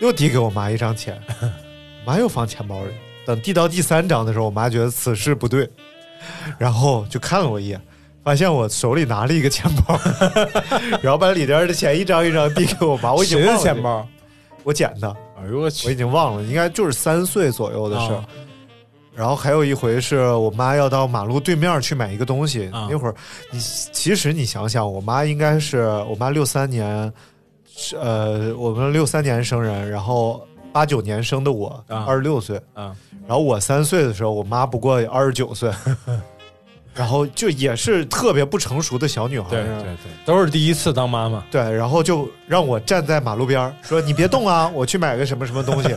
[0.00, 2.90] 又递给我妈一张钱，我妈又放钱包里。
[3.24, 5.68] 等递到第三张的时候，我妈觉得此事不对，
[6.58, 7.80] 然后就看了我一眼，
[8.24, 9.98] 发现我手里拿了一个钱包，
[11.00, 13.12] 然后把里边的钱一张一张递给我妈。
[13.14, 14.06] 我已经忘了钱包？
[14.64, 15.08] 我捡的，
[15.38, 15.94] 哎呦我去我已！
[15.94, 18.24] 经忘了，应该就是三岁左右的事儿。
[19.14, 22.88] 啊然后还有一回是我妈要到马路对面去买一个东西，啊。
[22.90, 23.14] 那会儿
[23.50, 27.12] 你其实你想想，我妈应该是我妈六三年，
[28.00, 30.40] 呃，我们六三年生人，然后
[30.72, 32.04] 八九年生的我啊。
[32.06, 32.94] 二十六岁，嗯
[33.28, 35.70] 然后我三岁的时候，我妈不过二十九岁，
[36.94, 41.44] 然后就也是特别不成熟的小女孩，对对对，都是第一次当妈妈。
[41.50, 45.94] 对，然后就让我站在马路边儿，说你别动啊，我去买个什么什么东西。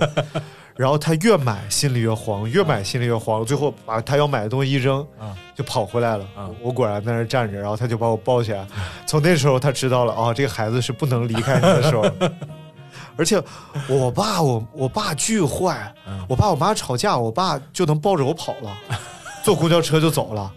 [0.76, 6.26] 然后他越买心里越慌，越买心里越慌，最后把他要买的东西一扔，啊就跑回来了。
[6.36, 8.68] 啊我果然在那站着，然后他就把我抱起来。
[9.08, 12.06] 从那时候他知道了，哦，这个孩子是不能离开他的手。
[13.18, 13.42] 而且
[13.88, 18.78] 我爸，我我爸巨坏，嗯我爸我妈吵架，我爸就能抱着我跑了，
[19.44, 20.52] 坐公交车就走了。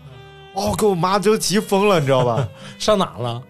[0.54, 2.48] 哦，给我妈都急疯了，你知道吧？
[2.80, 3.40] 上哪了？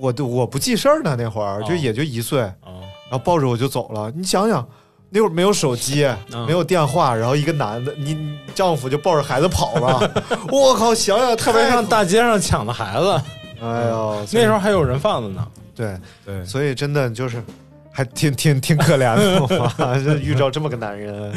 [0.00, 2.40] 我都我不记事儿呢，那会儿就哦也就一岁。
[2.62, 4.10] 哦，然后抱着我就走了。
[4.12, 4.68] 你想想，
[5.10, 10.12] 那会儿没有手机，嗯没有电话，然后一个男的，你你丈夫就抱着孩子跑了。
[10.52, 13.22] 我靠，想想特特别像像，大街上抢的孩子，
[13.62, 15.46] 哎呦，那时候还有人贩子呢。
[15.74, 17.42] 对，对，所以真的就是
[17.90, 19.40] 还挺挺挺可怜的。
[19.56, 21.32] 我妈 这遇着这么个男人，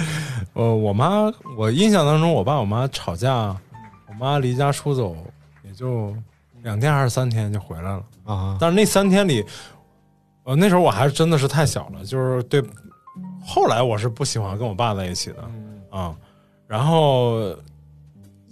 [0.53, 3.55] 呃，我妈，我印象当中，我爸我妈吵架，
[4.07, 5.15] 我妈离家出走
[5.63, 6.13] 也就
[6.63, 8.03] 两天还是三天就回来了。
[8.25, 9.45] 啊，但是那三天里，
[10.43, 12.61] 呃，那时候我还真的是太小了，就是对。
[13.43, 15.37] 后来我是不喜欢跟我爸在一起的
[15.89, 16.15] 啊、
[16.67, 17.55] 然后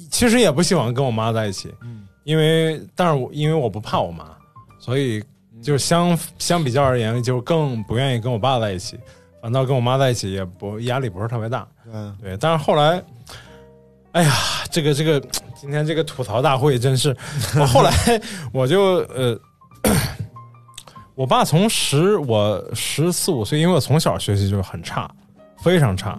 [0.09, 2.05] 其实也不喜欢跟我妈在一起，嗯。
[2.25, 4.25] 因为但是我因为我不怕我妈，
[4.77, 5.23] 所以
[5.63, 8.99] 就相相比较而言，就更不愿意跟我爸在一起，
[9.41, 11.67] 反倒跟我妈在一起也不压力不是特别大。
[11.91, 13.01] 嗯，对，但是后来，
[14.11, 14.33] 哎呀，
[14.69, 15.19] 这个这个
[15.55, 17.15] 今天这个吐槽大会真是，
[17.59, 17.91] 我后来
[18.53, 19.39] 我就呃，
[21.19, 25.11] 我爸从十我十四五岁，因为我从小学习就很差，
[25.61, 26.17] 非常差。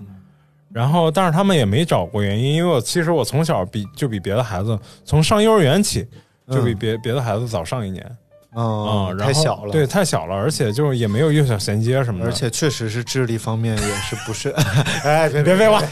[0.71, 6.07] 然后，但是他们也没找过原因，因为我其实我从小比就比别的孩子，从上幼儿园起
[6.51, 8.05] 就比别、别的孩子早上一年
[8.51, 14.51] 啊、嗯，然后太小了，对，，太小了，而且就是也没有幼小衔接什么的，而且确实是智力方面也是不是，
[15.03, 15.83] 哎，别别废话，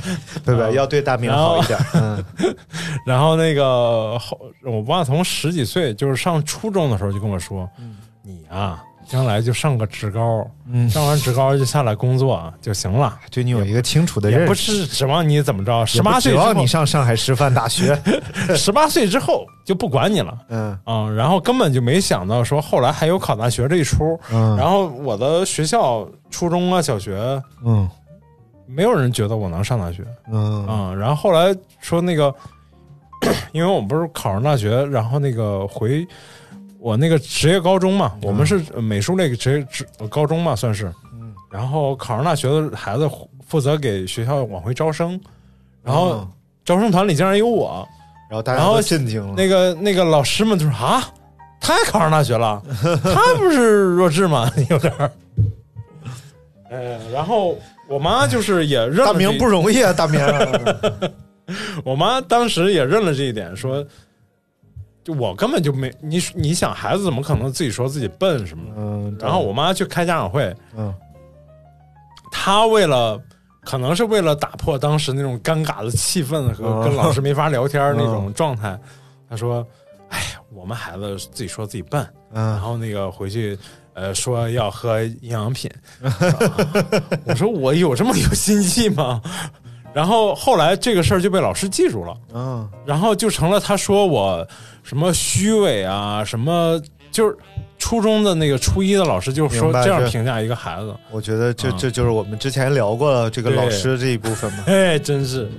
[0.45, 2.23] 别别，要对大明好一点，嗯。
[3.07, 7.67] 然后那个后，我爸从十几岁，就是上初中的时候就跟我说
[8.23, 14.55] ：“你啊，将来就上个职高，嗯，上完职高就下来工作啊就行了，对你有一个清楚的也不。
[14.55, 15.87] 是指望你怎么着。
[15.87, 17.99] 十八岁之后指望你，上上海师范大学，
[18.55, 24.19] 十八岁之后就不管你了。”嗯啊、然后根本就没想到说后来还有考大学这一出。
[24.31, 27.89] 嗯然后我的学校初中啊、小学，嗯
[28.67, 30.05] 没有人觉得我能上大学。
[30.31, 32.35] 嗯啊、然后后来说那个，
[33.53, 36.07] 因为我们不是考上大学，然后那个回
[36.79, 40.87] 我那个职业高中嘛，我们是美术类职业职高中嘛，算是。
[41.13, 43.09] 嗯然后考上大学的孩子
[43.47, 45.19] 负责给学校往回招生，
[45.83, 46.29] 然后嗯
[46.63, 47.89] 招生团里竟然有我，
[48.29, 51.03] 然后大家都震惊了，那个那个老师们就说啊，
[51.59, 52.63] 他也考上大学了，
[53.03, 54.51] 他不是弱智吗？
[54.69, 55.11] 有点儿。
[56.69, 60.21] 呃，然后我妈就是也认了大明不容易啊，大明，
[61.83, 63.83] 我妈当时也认了这一点，说，
[65.09, 68.73] 就我根本就没你你想孩子怎么可能自己说自己笨什么的？
[68.77, 70.95] 嗯，然后我妈去开家长会，嗯
[72.31, 73.19] 她为了
[73.63, 78.79] 可能是为了打破当时那种尴尬的气氛和嗯跟老师没法聊天那种状态，
[79.31, 79.67] 她说
[80.11, 80.19] ：“哎，
[80.53, 83.59] 我们孩子自己说自己笨，然嗯后那个回去。”
[83.99, 85.69] 呃，说要喝营养品，
[87.27, 89.21] 我说我有这么有心计吗？
[89.99, 94.47] 然后后来这个事儿就被老师记住了，嗯然后就成了他说我
[94.85, 96.81] 什么虚伪啊，什么
[97.11, 97.37] 就是
[97.81, 105.51] 初中的那个初一的老师就说这这样评价一个孩子，我觉得这嗯这就是我们之前聊过了这个老师这一部分嘛， 哎，真是，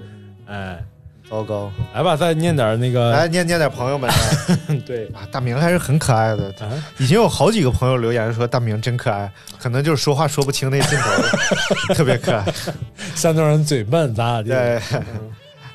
[0.47, 0.81] 哎，
[1.29, 4.09] 糟糕，来吧，再念点那个，来念念点朋友们。
[4.85, 12.43] 对，啊，大明还是很可爱的，啊，已经有好几个朋友留言说大明真可爱，可能就是说话说不清那劲头， 特别可爱。
[13.15, 14.81] 山东人嘴笨咋咋地，对，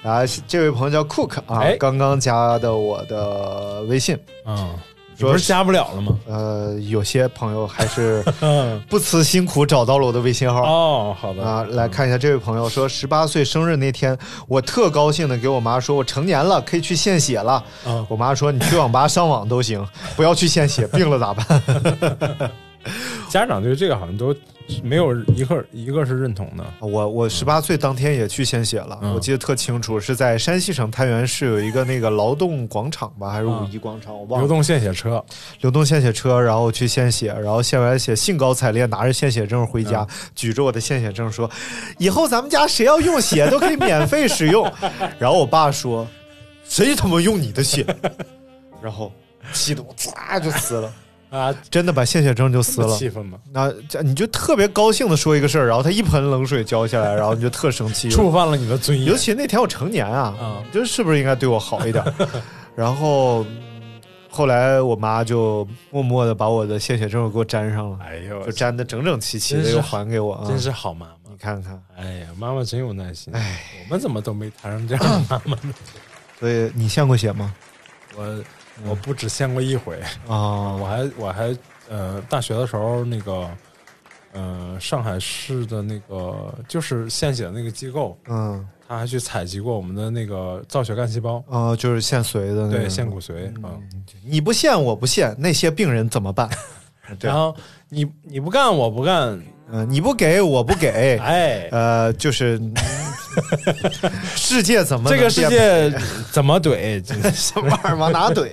[0.03, 6.19] 啊，这位朋友叫 Cook 啊哎，刚刚加的我的微信，嗯，你说不是加不了了吗？
[6.27, 10.63] 呃，有些朋友还是嗯， 不辞辛苦找到了我的微信号。
[10.63, 14.17] 哦，好的，啊，来看一下这位朋友说，十八岁生日那天，
[14.49, 17.63] 我特高兴的给我妈说，我成年了，可以去献血了。
[17.85, 21.63] 哦我妈说，你去网吧上网都行，不要去献血，病了咋办？
[23.35, 24.33] 家长对这个好像都
[24.81, 34.47] 没有一个一个是认同的，我我十八岁当天也去献血了，嗯我记得特清楚，是在山西省太原市有一个那个劳动广场吧，还是五一广场，我忘了。
[34.47, 35.21] 流动献血车，
[35.63, 41.51] 流动献血车，然后去献血，然后献完血，兴高采烈拿着献血证回家，嗯举着我的献血证说
[41.99, 44.73] ：“以后咱们家谁要用血都可以免费使用。
[45.19, 46.07] ”然后我爸说
[46.69, 47.85] ：“谁他妈用你的血？”
[48.81, 49.11] 然后
[49.53, 50.93] 气得我 唰就撕了，
[51.35, 52.97] 啊，真的把献血证就撕了。
[52.97, 53.39] 气愤吗？
[53.51, 58.09] 那这你就特别高兴的说一个事儿，然后他一盆冷水浇下来，然后你就特生气。
[58.09, 62.05] 触犯了你的尊严，尤其那天我成年啊，啊你这是不是应该对我好一点？
[62.77, 70.45] 然后嗯后来我妈就默默的把我的献血证给我粘上了，哎呦就，粘的整整齐齐的，又还给我啊。
[70.47, 71.37] 真是好妈妈你。
[71.37, 73.35] 看看，哎呀，妈妈真有耐心。
[73.35, 75.75] 哎，我们怎么都没谈上这样的妈妈呢？
[76.39, 77.55] 所以你献过血吗？
[78.17, 78.25] 我
[78.89, 81.57] 我不只献过一回， 啊，我还我还
[81.89, 83.49] 呃，大学的时候那个
[84.33, 93.71] 呃，上海市的那个就是献血的那个机构，嗯他还去采集过我们的那个造血干细胞，啊，就是献髓的那个，对，献骨髓啊。
[94.23, 96.49] 你不献我不献，那些病人怎么办？
[97.21, 97.57] 然，后
[97.89, 99.41] 你你不干我不干，
[99.73, 102.61] 嗯，你不给我不给，哎，呃，就是
[104.37, 105.91] 世界怎么这个世界
[106.31, 107.03] 怎么怼？
[107.35, 108.51] 什么玩意儿往哪怼？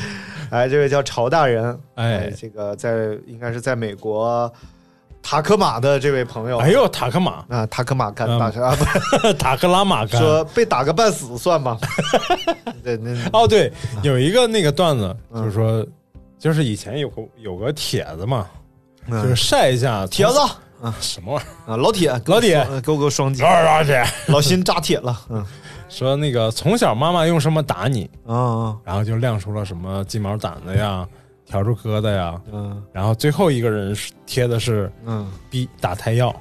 [0.50, 2.90] 哎，这位叫朝大人，哎这个在
[3.26, 4.50] 应该是在美国
[5.22, 8.76] 塔科马的这位朋友，哎呦，塔克马，啊，塔科马干嗯大 啊，
[9.22, 10.20] 不塔克拉玛干。
[10.20, 11.78] 说被打个半死算吗？
[12.82, 15.86] 对，那哦，对，有一个那个段子，嗯就是说，
[16.38, 18.60] 就是以前有个有个帖子嘛，嗯
[19.08, 20.38] 就是晒一下铁子
[20.82, 22.60] 啊什么玩意儿，啊，老铁，老铁。
[22.70, 25.44] 呃给我个双击，老铁，老辛扎铁了，嗯。
[25.88, 31.06] 说那个从小妈妈用什么打你，啊然后就亮出了什么鸡毛掸子呀、
[31.48, 32.82] 笤帚疙瘩呀，嗯。
[32.92, 36.34] 然后最后一个人是贴的是嗯，逼打胎药，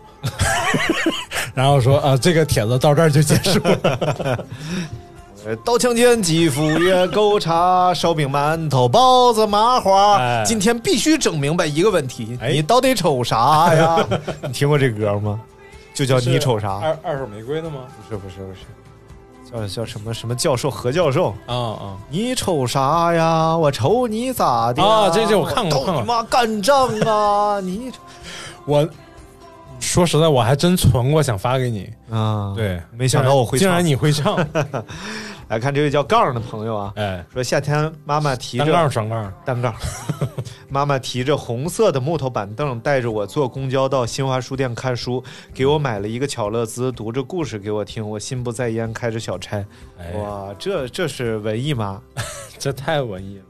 [1.53, 4.45] 然后说啊，这个帖子到这儿就结束了。
[5.45, 14.07] 呃刀枪剑戟斧钺钩叉烧饼馒头包子麻花，哎今天必须整明白一个问题，哎你到底瞅啥呀？
[14.43, 15.39] 你听过这歌吗？
[15.93, 16.79] 就叫你瞅啥？
[16.79, 17.81] 二二手玫瑰的吗？
[18.09, 21.29] 不是不是不是，叫叫什么什么教授何教授？
[21.45, 23.55] 啊啊，你瞅啥呀？
[23.55, 27.59] 我瞅你咋的啊这这我看过都看过你妈干仗啊！
[27.59, 27.91] 你
[28.65, 28.87] 我
[29.79, 31.91] 说实在，我还真存过，想发给你。
[32.09, 34.35] 啊，对，没想到我会唱竟然你会唱，
[35.47, 39.73] 来看这位叫杠的朋友啊，哎，说夏天妈妈提单着杠双杠，单杠，
[40.69, 45.23] 妈妈提着红色的木头板凳，带着我坐公交到新华书店看书，
[45.53, 49.63] 给我买了一个巧乐兹，读着故事给我听，我心不在焉，开着小差。
[49.99, 52.01] 哎，哇，这这是文艺妈。
[52.57, 53.43] 这太文艺了。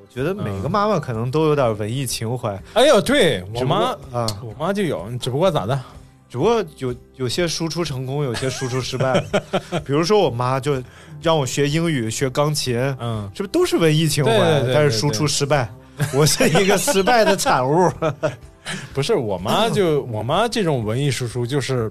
[0.00, 2.60] 我觉得每个妈妈可能都有点文艺情怀。
[2.74, 5.80] 哎呦，对我妈，啊，我妈就有，只不过咋的？
[6.28, 9.18] 只不过有有些输出成功，有些输出失败。
[9.84, 10.82] 比如说我妈就
[11.22, 14.30] 让我学英语、学钢琴，嗯，这不都是文艺情怀？
[14.30, 15.68] 对对对但是输出失败，
[16.14, 17.90] 我是一个失败的产物。
[18.92, 21.90] 不是我妈就我妈这种文艺输出就是。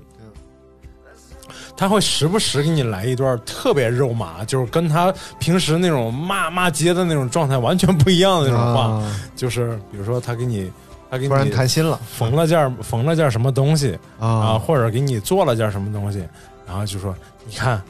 [1.80, 8.82] 她会时不时给你来一段特别肉麻，就是跟她平时那种骂骂街的那种状态完全不一样的那种话。
[8.86, 10.72] 啊就是比如说，她给你，
[11.10, 14.60] 她给突然你谈心了缝了件缝了件什么东西啊，啊！
[14.60, 16.24] 或者给你做了件什么东西，
[16.66, 17.16] 然后就说
[17.48, 17.82] ：“你看，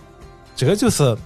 [0.55, 1.17] 这个就是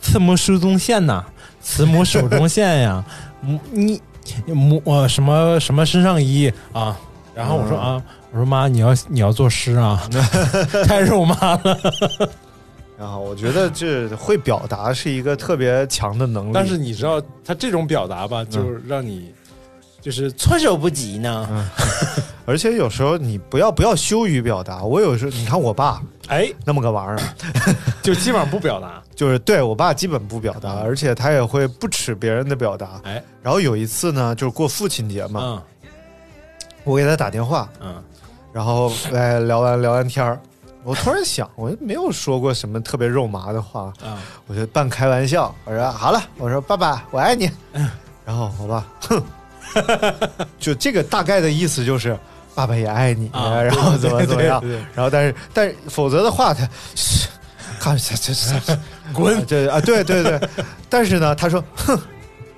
[0.00, 1.24] 慈母手中线呐，
[1.60, 3.04] 慈母手中线呀，
[3.40, 4.00] 母你
[4.46, 6.96] 母呃什么什么身上衣啊。”
[7.34, 10.08] 然后我说：“啊，我说妈，你要你要作诗啊，
[10.86, 11.76] 太肉麻了。
[12.96, 16.50] 然后我觉得这会表达是一个特别强的能力。
[16.54, 19.34] 但是你知道，他这种表达吧，就是让你
[20.04, 21.66] 就是措手不及呢。
[22.44, 24.82] 而且有时候你不要不要羞于表达。
[24.84, 27.18] 我有时候你看我爸哎，那么个玩意儿，
[28.04, 29.02] 就基本上不表达。
[29.14, 33.00] 就是对我爸基本不表达，而且他也会不耻别人的表达。
[33.04, 35.62] 哎，然后有一次呢，就是过父亲节嘛，嗯。
[36.84, 37.94] 我给他打电话，嗯。
[38.52, 40.38] 然后哎聊完聊完天儿，
[40.82, 44.14] 我突然想，我没有说过什么特别肉麻的话，嗯，
[44.46, 47.50] 我就半开玩笑，我说好了，我说爸爸我爱你，
[48.26, 49.22] 然后我爸哼，
[50.58, 52.16] 就这个大概的意思就是
[52.54, 57.28] 爸爸也爱你，啊然后怎么怎么样对对对，然后但是但是否则的话他，是
[57.78, 58.78] 看这这这
[59.12, 59.44] 滚！
[59.46, 60.40] 这啊对对对，
[60.88, 61.98] 但是呢他说哼。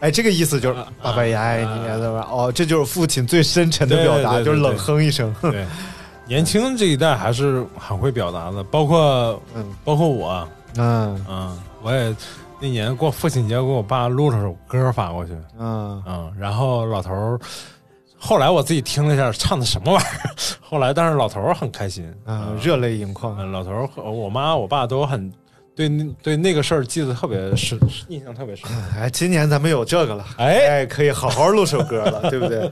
[0.00, 2.28] 哎，这个意思就是啊爸爸也爱你，啊对吧？
[2.30, 5.34] 哦，这就是父亲最深沉的表达，对对对对就是冷哼一声。
[5.40, 5.64] 对，
[6.26, 10.46] 年轻这一代还是很会表达的，包括嗯包括我，
[10.76, 12.14] 嗯嗯，我也
[12.59, 17.38] 那年过父亲节给我爸录了首歌发过去，嗯嗯，然后老头儿，
[18.18, 20.30] 后来我自己听了一下，唱的什么玩意儿？
[20.61, 23.36] 后来但是老头儿很开心，嗯，热泪盈眶。
[23.38, 25.30] 嗯，老头儿和我妈我爸都很
[25.74, 25.88] 对
[26.22, 27.78] 对那个事儿记得特别深，
[28.09, 28.68] 印象特别深。
[28.96, 32.70] 哎，今年咱们有这个了，哎哎，可以好好录首歌了， 对不对？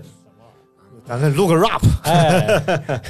[1.07, 3.03] 咱们录个 rap，哎，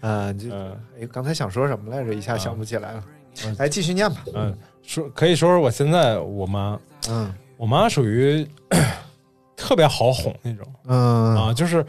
[0.00, 2.12] 啊，就嗯哎，刚才想说什么来着？
[2.12, 3.04] 一下想不起来了
[3.46, 3.54] 嗯。
[3.56, 4.20] 来，继续念吧。
[4.34, 4.52] 嗯，
[4.82, 6.78] 说可以说说我现在我妈，
[7.08, 8.46] 嗯我妈属于
[9.56, 10.66] 特别好哄那种。
[10.86, 11.84] 嗯啊，就是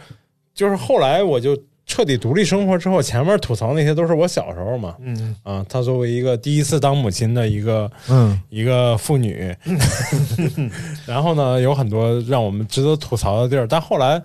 [0.53, 4.95] 就是后来我就彻底独立生活之后，前面吐槽那些都是我小时候嘛。
[4.99, 9.55] 嗯啊，她作为一个第一次当母亲的一个嗯一个妇女，
[11.07, 13.65] 然后呢，有很多让我们值得吐槽的地儿。
[13.67, 14.21] 但后来，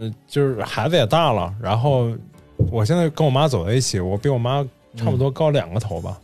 [0.00, 2.10] 呃，就是孩子也大了，然后
[2.70, 4.64] 我现在跟我妈走在一起，我比我妈
[4.96, 6.18] 差不多高两个头吧，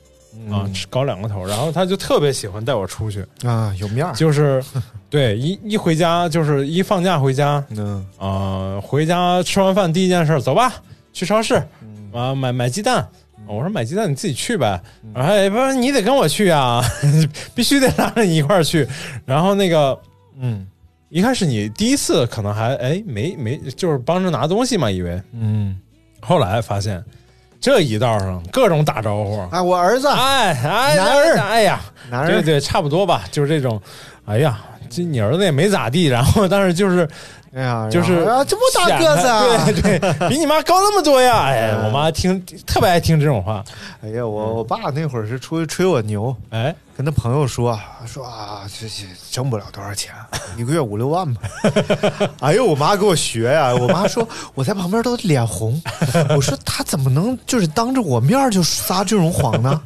[0.50, 1.44] 啊，搞两个头。
[1.46, 4.12] 然后他就特别喜欢带我出去，啊，有面儿。
[4.14, 4.62] 就是
[5.10, 10.72] 对一一回家就是一放假回家，嗯啊、回家吃完饭第一件事，走吧，
[11.12, 11.54] 去超市，
[12.12, 13.06] 啊、买买鸡蛋。
[13.46, 14.80] 我说买鸡蛋你自己去呗，
[15.14, 16.82] 然后哎不是你得跟我去啊，
[17.54, 18.88] 必须得拉着你一块儿去。
[19.26, 19.98] 然后那个
[20.40, 20.66] 嗯
[21.10, 25.78] 一开始你第一次可能还哎没没就是帮着拿东西嘛，以为嗯，
[26.22, 27.04] 后来发现
[27.64, 31.38] 这一道上各种打招呼，哎，我儿子，哎哎男儿。
[31.38, 33.80] 哎呀，男儿，对对差不多吧，就是这种，
[34.26, 34.60] 哎呀，
[34.90, 37.08] 这你儿子也没咋地，然后但是就是
[37.54, 39.64] 哎呀，就是啊，这么大个子啊！
[39.64, 41.44] 对对，比你妈高那么多呀！
[41.46, 43.64] 哎，嗯我妈听特别爱听这种话。
[44.02, 50.12] 哎呀，我我爸那会儿是出去吹我牛，哎，跟他朋友说说啊，这这挣不了多少钱，
[50.58, 51.42] 一个月五六万吧。
[52.40, 55.80] 哎呦，我妈给我学呀、 我妈说我在旁边都脸红，
[56.34, 59.80] 我说他怎么能就是当着我面就撒这种谎呢？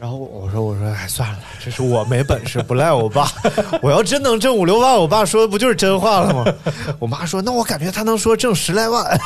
[0.00, 3.28] 然后我说我说哎算了， 这是我没本事，不赖我爸。
[3.82, 6.44] 我要真能挣五六万，我爸说的不就是真话了吗？
[7.00, 9.20] 我妈说那我感觉他能说挣十来万。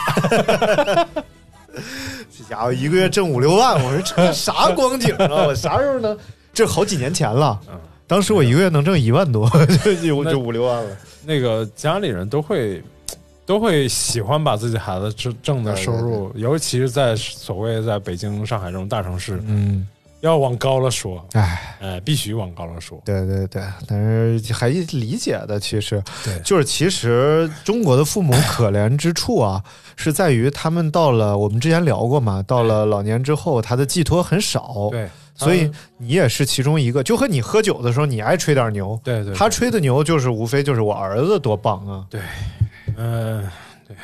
[2.36, 5.46] 这家伙一个月挣五六万，我说这啥光景啊？
[5.46, 6.16] 我啥时候能？
[6.54, 7.58] 这好几年前了，
[8.06, 9.48] 当时我一个月能挣一万多，
[9.84, 10.90] 就就就五六万了。
[11.24, 12.82] 那个家里人都会
[13.46, 19.86] 都会喜欢把自己孩子挣挣的收入，尤其是在所谓在北京、上海这种大城市，嗯，
[20.22, 23.00] 要往高了说，哎，哎，必须往高了说。
[23.04, 26.38] 对对对，但是还理解的，其实对。
[26.44, 29.62] 就是其实中国的父母可怜之处啊，
[29.96, 35.68] 是在于他们到了我们之前聊过嘛，到了老年之后，他的寄托很少，对，所以
[35.98, 42.20] 你也是其中一个，就和你喝酒的时候，你爱吹点牛，对对，他吹的牛就是无非就是我儿子多棒啊，对，
[42.96, 43.44] 嗯、
[43.88, 43.96] 对。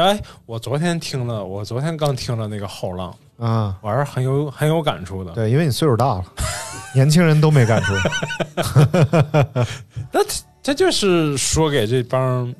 [0.00, 5.32] 哎，我昨天听了，我昨天刚听了那个后浪，啊，我还是很有很有感触的。
[5.32, 6.24] 对，因为你岁数大了，
[6.94, 7.92] 年轻人都没感触，
[10.12, 10.20] 那
[10.62, 12.52] 这就是说给这帮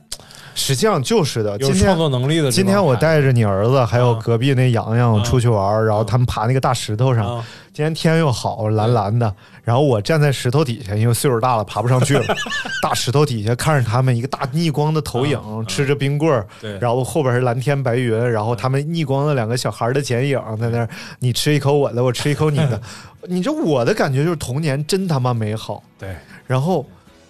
[0.54, 1.52] 实际上就是的。
[1.58, 2.50] 有今天创作能力的。
[2.50, 7.36] 今天我带着你儿子还有啊隔壁那洋洋啊出去玩，然后他们爬那个大石头上。
[7.38, 7.44] 啊，
[7.76, 9.30] 今天天又好，蓝蓝的，
[9.62, 12.24] 然后我站在石头底下，因为岁数大了爬不上去了，
[12.80, 22.80] 大石头底下看着他们一个大逆光的投影，啊吃着冰棍儿，对，然后后边是蓝天白云，然后他们逆光的两个小孩的剪影在那儿，你吃一口我的，我吃一口你的，
[23.28, 25.82] 你这我的感觉就是童年真他妈美好。
[25.98, 26.16] 对，
[26.46, 26.86] 然后，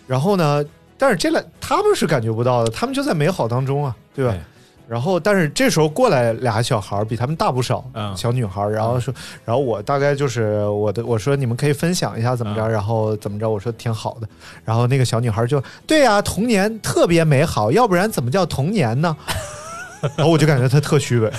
[0.07, 0.64] 然后呢？
[0.97, 4.30] 但是这俩他们是感觉不到的，他们就在美好当中啊，对吧？
[4.30, 4.40] 对
[4.89, 8.72] 然后，但是这时候过来俩小孩儿，比他们大不少，嗯小女孩儿。
[8.72, 9.12] 然后说，
[9.45, 14.28] 然后我大概就是我的，我说你们可以分享一下怎么着，嗯然后怎么着，我说挺好的。
[14.64, 19.16] 然后那个小女孩儿就对呀、童年特别美好，要不然怎么叫童年呢？
[20.16, 21.32] 然后我就感觉她特虚伪。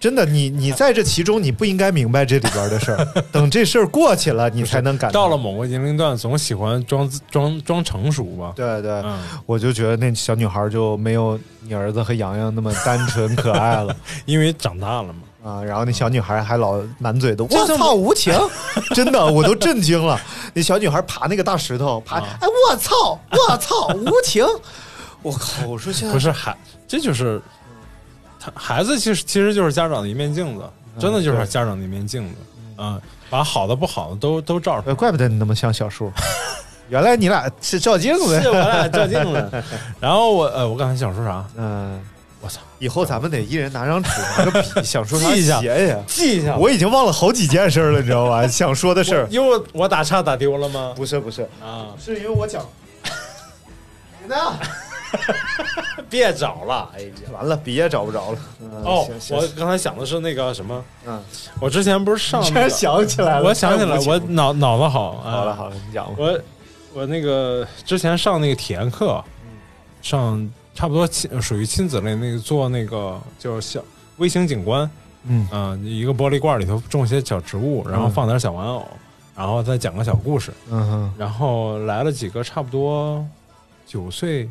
[0.00, 8.52] 真的，你你在这其中，你不应该明白这里边的事儿，等这事儿过去了，你才能感到了某个年龄段，总喜欢装装装成熟吧。
[8.54, 13.94] 对对，嗯，我就觉得那小女孩就没有你儿子和洋洋那么单纯可爱了
[14.24, 15.14] 因为长大了嘛。
[15.42, 15.62] 啊。
[15.64, 18.32] 然后那小女孩还老满嘴的“这这么我操无情”，
[18.94, 20.20] 真的我都震惊了。
[20.54, 24.44] 那小女孩爬那个大石头，爬，啊哎我操我操无情！
[25.22, 25.66] 我靠！
[25.66, 27.57] 我说现在不是还，这就是他
[28.54, 30.64] 孩子，其实其实就是家长的一面镜子，
[30.98, 32.34] 真的就是家长的一面镜子。
[32.78, 34.94] 嗯，把好的不好的都都照出呃，来。
[34.94, 36.12] 怪不得你那么像小树，
[36.88, 38.40] 原来你俩是照镜子。
[38.40, 39.62] 是我俩照镜子。
[40.00, 41.44] 然后我呃，我刚才想说啥？
[41.56, 42.00] 嗯，
[42.40, 45.98] 我操，以后咱们得一人拿张纸，拿个笔，想说啥记一下写呀。
[46.06, 46.56] 记一下。
[46.56, 48.46] 我已经忘了好几件事儿了，你知道吧？
[48.48, 50.92] 想说的事儿因为我我打岔打丢了吗？
[50.96, 52.64] 不是不是，啊，是因为我讲。
[54.22, 54.36] 你呢？
[56.08, 56.90] 别找了。
[56.94, 58.38] 哎呀，完了，笔也找不着了。
[58.60, 61.22] 嗯哦我刚才想的是那个什么，嗯，
[61.60, 65.20] 我之前不是上居然那个，想起来了，我想起来我脑脑子好。
[65.20, 66.14] 好了啊好了，你讲吧。
[66.16, 66.40] 我
[66.94, 69.22] 我那个之前上那个体验课，
[70.00, 73.80] 上差不多亲属于亲子类那个做那个就是小
[74.16, 74.90] 微型景观，
[75.24, 78.86] 嗯嗯、一个玻璃罐里头种些小植物，然后嗯放点小玩偶，
[79.36, 83.24] 然后再讲个小故事，嗯哼然后来了几个差不多
[83.86, 84.48] 九岁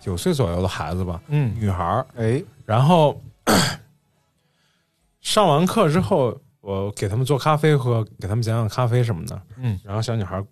[0.00, 3.20] 九岁左右的孩子吧，嗯，女孩儿，哎，然后
[5.20, 9.40] 上完课之后，我给他们做咖啡喝，给他们讲讲咖啡什么的。
[9.56, 10.42] 嗯，然后小女孩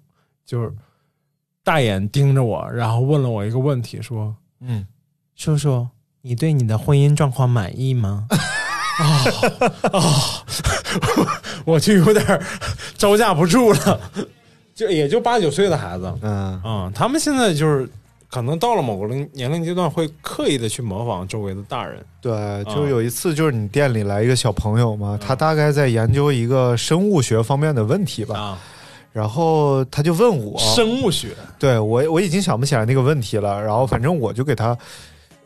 [0.45, 0.73] 就是
[1.65, 4.87] 大眼盯着我，然后问了我一个问题，说嗯
[5.35, 5.87] ，：“叔叔，
[6.21, 8.27] 你对你的婚姻状况满意吗？”
[8.99, 9.07] 啊
[9.93, 10.01] 啊！
[11.65, 12.43] 我就有点
[12.97, 14.01] 招架不住了，
[14.75, 17.89] 就也就八九岁的孩子，嗯嗯，他们现在就是
[18.31, 22.05] 可能到了某个龄年龄阶段，会刻意的去模仿周围的大人。
[22.21, 24.99] 对，就有一次，就是你店里来一个小朋友嗯。
[24.99, 28.59] 嘛，他大概在研究一个生物学方面的问题吧，啊，
[29.13, 31.29] 然后他就问我，生物学？
[31.59, 34.77] 对我我已经想不起来那个问题了，然后反正我就给他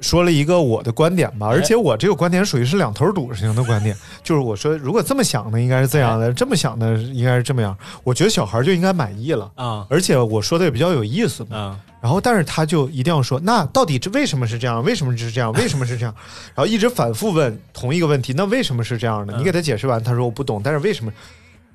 [0.03, 14.83] 说了一个我的观点吧，而且我这个观点属于是两头堵型的观点， 就是我说如果这么想的应该是这样的，这么想的应该是这么样，我觉得小孩就应该满意了，啊而且我说的也比较有意思嘛，啊然后但是他就一定要说，那到底这为什么是这样？
[14.83, 15.53] 为什么是这样？
[15.55, 16.13] 为什么是这样？
[16.53, 19.37] 然后一直反复问同一个问题，那为什么是这样的？
[19.37, 21.13] 嗯你给他解释完，他说我不懂，但是为什么？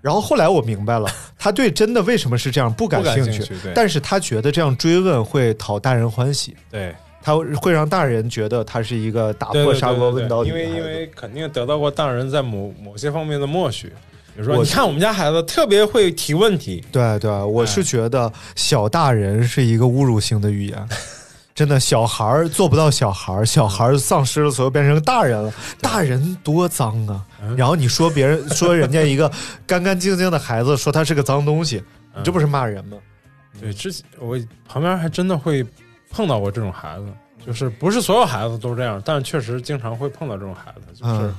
[0.02, 1.10] 然后后来我明白了，
[1.40, 6.94] 他对真的为什么是这样不感兴趣，兴趣但是他觉得这样追问会讨大人欢喜，对，
[7.28, 10.70] 他会让大人觉得他是一个打破砂锅问到底因为。
[10.70, 13.88] 因为肯定得到过大人在某某些方面的默许，
[14.34, 20.88] 比如说你看我们家孩子特别会提问题，对对，我哎是觉得小大人是一个侮辱性的语言。
[21.54, 25.52] 真的，小孩儿做不到小孩儿，小孩儿丧失了所有，变成大人了。
[25.82, 27.26] 大人多脏啊！
[27.58, 29.30] 然后你说别人 说人家一个
[29.66, 31.84] 干干净净的孩子，说他是个脏东西，
[32.16, 32.98] 你这不是骂人吗？
[33.60, 35.66] 对，之前我旁边还真的会
[36.10, 37.06] 碰到过这种孩子，
[37.46, 41.36] 就是不是所有孩子都这样，但确实经常会碰到这种孩子，就是、嗯。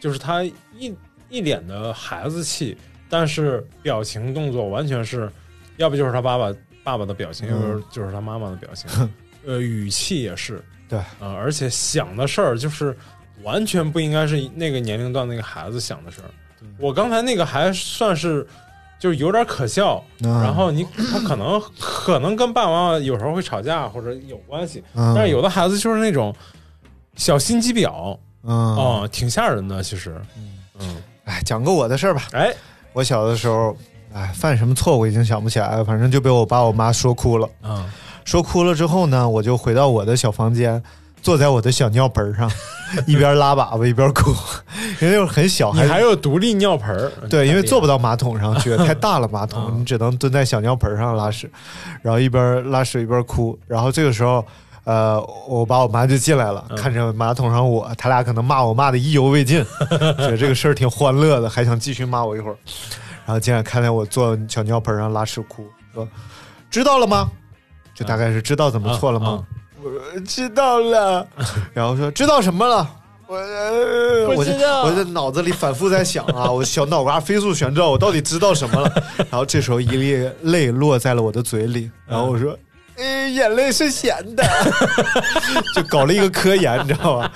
[0.00, 0.94] 就是他一
[1.30, 2.76] 一脸的孩子气，
[3.08, 5.30] 但是表情动作完全是，
[5.78, 7.50] 要不就是他爸爸爸爸的表情，嗯。
[7.50, 9.10] 要不就是他妈妈的表情，
[9.46, 10.98] 呃，语气也是，对。
[11.20, 12.94] 呃，而且想的事儿就是
[13.42, 16.28] 完全不应该是那个年龄段那个孩子想的事儿。
[16.78, 18.46] 我刚才那个还算是
[19.04, 20.82] 就是有点可笑，嗯然后你
[21.12, 26.34] 他可能可能跟爸爸妈妈有时候会吵架或者有关系，嗯但是有的孩子就是那种
[27.14, 29.82] 小心机婊嗯，哦，挺吓人的。
[29.82, 30.18] 其实，
[30.80, 30.96] 嗯，
[31.26, 32.22] 哎，讲个我的事儿吧。
[32.32, 32.50] 哎，
[32.94, 33.76] 我小的时候，
[34.14, 37.46] 哎，犯什么错误已经想不起来了，反正就被我爸我妈说哭了。
[37.62, 37.86] 嗯，
[38.24, 40.82] 说哭了之后呢，我就回到我的小房间，
[41.24, 42.50] 坐在我的小尿盆上，
[43.08, 44.30] 一边拉粑粑一边哭，
[45.00, 47.10] 因为那会儿很小，还还有独立尿盆儿？
[47.30, 51.50] 对，因为坐不到到马桶上去，太大了马桶，嗯你只能蹲在小尿盆上拉屎，
[52.02, 53.58] 然后一边拉屎一边哭。
[53.66, 54.44] 然后这个时候，
[54.84, 55.18] 呃，
[55.48, 62.56] 我爸我妈就进来了，嗯看着马桶上我，他俩可能骂我骂的意犹未尽， 觉得这个事儿挺欢乐的，还想继续骂我一会儿。
[63.24, 66.06] 然后进来看见我坐小尿盆上拉屎哭，说
[66.70, 67.30] 知道了吗？
[67.94, 69.42] 就大概是知道怎么错了吗？
[69.84, 71.26] 我说知道了，
[71.74, 72.88] 然后说知道什么了？
[73.26, 78.90] 我、呃、我就不知道我在脑子里反复在想啊， 我小脑瓜飞速旋转，我到底知道什么了？
[79.30, 82.56] 然后这时候一粒泪落在了我的嘴里，然后我说，
[82.96, 84.42] 哎，眼泪是咸的，
[85.74, 87.30] 就搞了一个科研，你知道吧？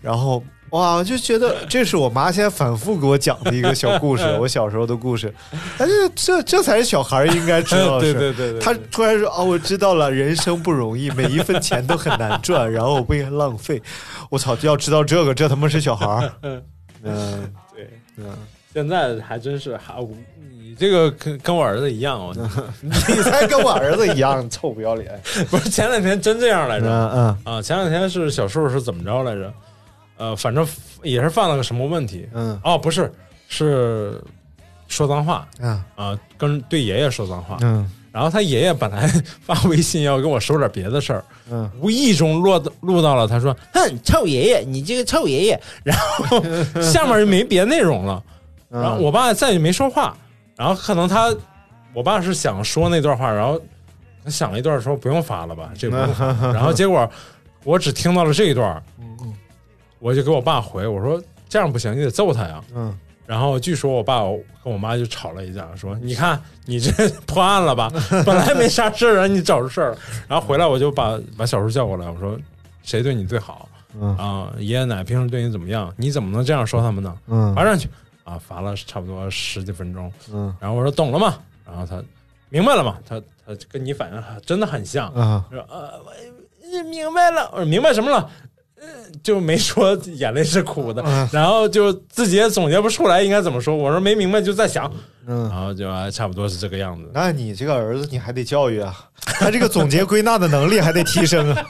[0.00, 5.32] 然后哇，我就觉得这是我妈现在反复给我讲的一个小故事， 我小时候的故事。
[5.78, 8.12] 但是这这才是小孩应该知道的事。
[8.14, 13.80] 对对对对他突然说：“哦，我知道了，人生不容易，每一分钱都很难赚，然后我不应该浪费。”
[14.30, 16.32] 我操，要知道这个，这他妈是小孩儿。
[16.42, 16.62] 嗯，
[17.02, 18.24] 嗯对，嗯，
[18.74, 20.10] 现在还真是还我
[20.50, 22.34] 你这个跟跟我儿子一样，我
[22.82, 22.92] 你
[23.22, 25.18] 才跟我儿子一样臭不要脸。
[25.48, 27.62] 不是前两天真这样来着嗯嗯啊？
[27.62, 29.52] 前两天是小树是怎么着来着？
[30.18, 30.66] 呃，反正
[31.02, 32.28] 也是犯了个什么问题？
[32.34, 33.10] 嗯哦，不是，
[33.48, 34.22] 是
[34.88, 37.56] 说脏话嗯啊，跟对爷爷说脏话。
[37.62, 39.06] 嗯然后他爷爷本来
[39.42, 45.60] 发微信要跟我说点别的事儿，嗯无意中落录到了，他说：“哼，臭爷爷，你这个臭爷爷。
[45.84, 46.42] ”然后
[46.82, 48.20] 下面就没别内容了。
[48.70, 50.16] 嗯，然后我爸再也没说话。
[50.56, 51.32] 然后可能他，
[51.94, 53.60] 我爸是想说那段话，然后
[54.24, 56.26] 他想了一段说不用发了吧，这个不用发。
[56.50, 57.08] 然后结果
[57.62, 58.82] 我只听到了这一段，
[59.98, 62.62] 我就给我爸回我说这样不行，你得揍他呀。
[62.74, 62.96] 嗯
[63.26, 64.22] 然后据说我爸
[64.64, 66.90] 跟我妈就吵了一架，说你看你这
[67.26, 67.92] 破案了吧？
[68.24, 69.98] 本来没啥事儿啊，你找出事儿了。
[70.26, 72.38] 然后回来我就把把小叔叫过来，我说
[72.82, 73.68] 谁对你最好
[74.00, 74.50] 嗯啊？
[74.58, 75.92] 爷爷奶奶平时对你怎么样？
[75.98, 77.14] 你怎么能这样说他们呢？
[77.26, 77.86] 嗯罚上去
[78.24, 78.38] 啊！
[78.38, 80.10] 罚了差不多十几分钟。
[80.32, 81.36] 嗯然后我说懂了吗？
[81.66, 82.02] 然后他
[82.48, 82.96] 明白了吗？
[83.06, 85.08] 他他跟你反应真的很像。
[85.12, 87.50] 啊说呃，我明白了。
[87.52, 88.30] 我说明白什么了？
[88.80, 88.86] 呃
[89.22, 93.76] 就没说眼泪是苦的，嗯然后就自己也总结不出来应该怎么说。
[93.76, 94.90] 我说没明白就在想，
[95.26, 95.48] 嗯。
[95.48, 97.10] 然后就啊差不多是这个样子。
[97.12, 101.64] 那你这个儿子你还得教育啊，他这个总结归纳的能力还得提升啊。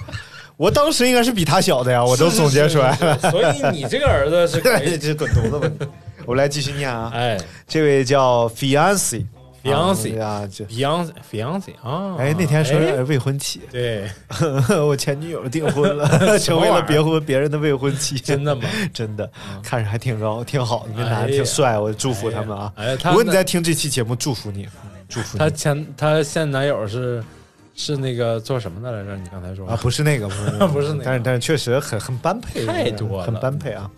[0.57, 3.19] 我当时应该是比他小的呀，我都总结出来了。
[3.31, 5.87] 所以你这个儿子是可以， 这滚犊子吧！
[6.27, 9.25] 我们来继续念啊，哎这位叫 fiance
[9.69, 14.11] Fiancé 啊，，Beyonce，Beyonce 啊，哎那天说哎是未婚妻，对，
[14.87, 18.63] 我前女友订婚了， 成为了别婚别人的未婚妻，真的吗？
[18.93, 19.31] 真的
[19.63, 22.73] 看着还挺高，挺好的，那男的挺帅，我祝福他们啊。
[22.77, 24.69] 哎，他如果你在听这期节目，祝福你，
[25.09, 27.23] 祝福他你前他现男友是
[27.75, 29.17] 是那个做什么的来着？
[29.17, 33.91] 你刚才说啊，不是那个，不是那个， 不是那个但是但是确实很很般配，太多了很般配啊。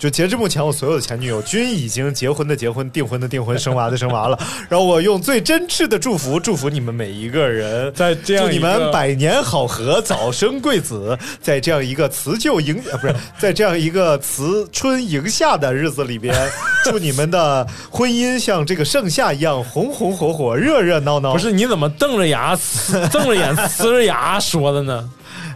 [0.00, 4.38] 就截至目前，我所有的前女友均已经结婚的结婚，订婚的订婚，生娃的生娃了。
[4.66, 16.34] 然后我用最真挚的祝福，祝福你们每一个人，在这样祝你们百年好合，早生贵子，在这样一个辞旧迎啊，不是在这样一个辞春迎夏的日子里边，
[16.82, 21.34] 祝你们的婚姻像这个盛夏一样红红火火、热热闹闹。
[21.34, 25.10] 不是你怎么瞪着牙呲 瞪着眼呲着牙说的呢？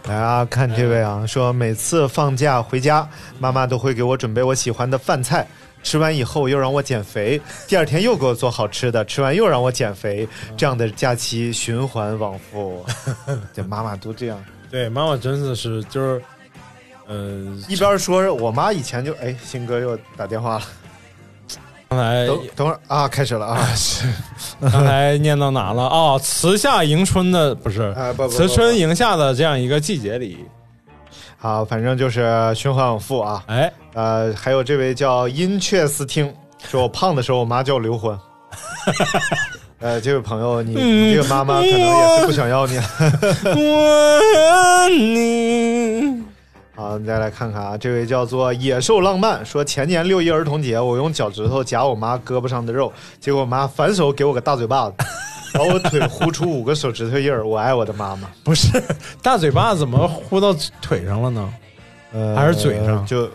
[0.07, 3.07] 来啊，看这位啊，说每次放假回家，
[3.39, 5.47] 妈妈都会给我准备我喜欢的饭菜，
[5.81, 12.85] 吃完以后又让我减肥， 第二天又给我做好吃的，吃完又让我减肥，这样的假期循环往复。
[13.51, 16.21] 这妈妈都这样，对，妈妈真的是就是，
[17.07, 20.65] 呃，一边说我妈以前就哎，鑫哥又打电话了，
[21.87, 23.67] 刚才等等会儿啊，开始了啊！
[24.59, 25.83] 刚才念到哪了？
[25.83, 30.45] 哦，辞夏迎春的不是哎不不不辞春迎夏的这样一个季节里，
[31.37, 33.43] 好，反正就是循环往复啊。
[33.47, 36.33] 哎，呃，还有这位叫殷雀斯汀，
[36.67, 38.19] 说我胖的时候，我妈叫我刘欢。
[39.79, 42.77] 呃，这位朋友，你你这个妈妈可能也是不想要你。
[43.43, 44.19] 我
[44.49, 46.24] 爱你。
[46.75, 54.95] 好，我们再来看看啊，这位叫做野兽浪漫，说前年六一儿童节，我用脚趾头夹我妈胳膊上的肉，结果我妈反手给我个大嘴巴子，
[55.57, 57.47] 把我腿呼出五个手指头印儿。
[57.47, 58.27] 我爱我的妈妈。
[58.43, 58.67] 不是
[59.21, 61.53] 大嘴巴怎么呼到腿上了呢？
[62.11, 63.29] 呃，还是嘴上就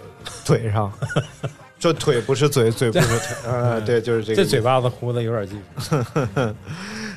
[0.44, 0.92] 腿上，
[1.80, 3.36] 就腿不是嘴，嘴不是腿。
[3.46, 4.42] 呃，对，就是这个。
[4.42, 5.96] 这嘴巴子呼的有点技术。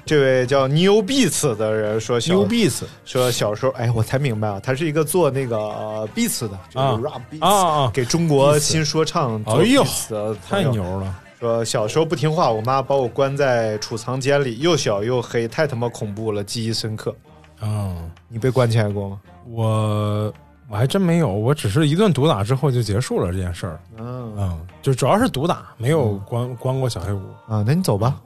[0.06, 11.16] 这位叫 New Beats 的人说小，牛逼死说小时候，哎，我才明白啊，他是一个做那个呃 beats 的，就是啊 rap beats，、啊啊给中国新说唱做哎呦 beats 的太牛了！
[11.39, 17.16] 说小时候不听话，我妈把我关在储藏间里，又小又黑，太他妈恐怖了，记忆深刻。
[17.62, 19.20] 嗯，你被关起来过吗？
[19.49, 20.34] 我
[20.70, 23.80] 我还真没有，我只是一顿毒打之后就结束了这件事儿。
[23.97, 27.22] 嗯嗯，就主要是毒打，没有关关过小黑屋。
[27.47, 28.20] 啊，那你走吧。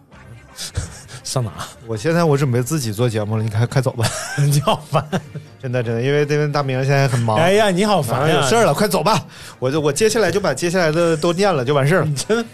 [1.28, 1.52] 上哪？
[1.86, 4.08] 我现在我准备自己做节目了，你快快走吧。
[4.40, 5.06] 你好烦！
[5.62, 7.36] 真的真的，因为这边大明现在很忙。
[7.36, 9.22] 哎呀，你好烦有事儿了，快走吧！
[9.60, 12.08] 我就我接下来就把接下来的都念了，就完事儿了。
[12.16, 12.46] 真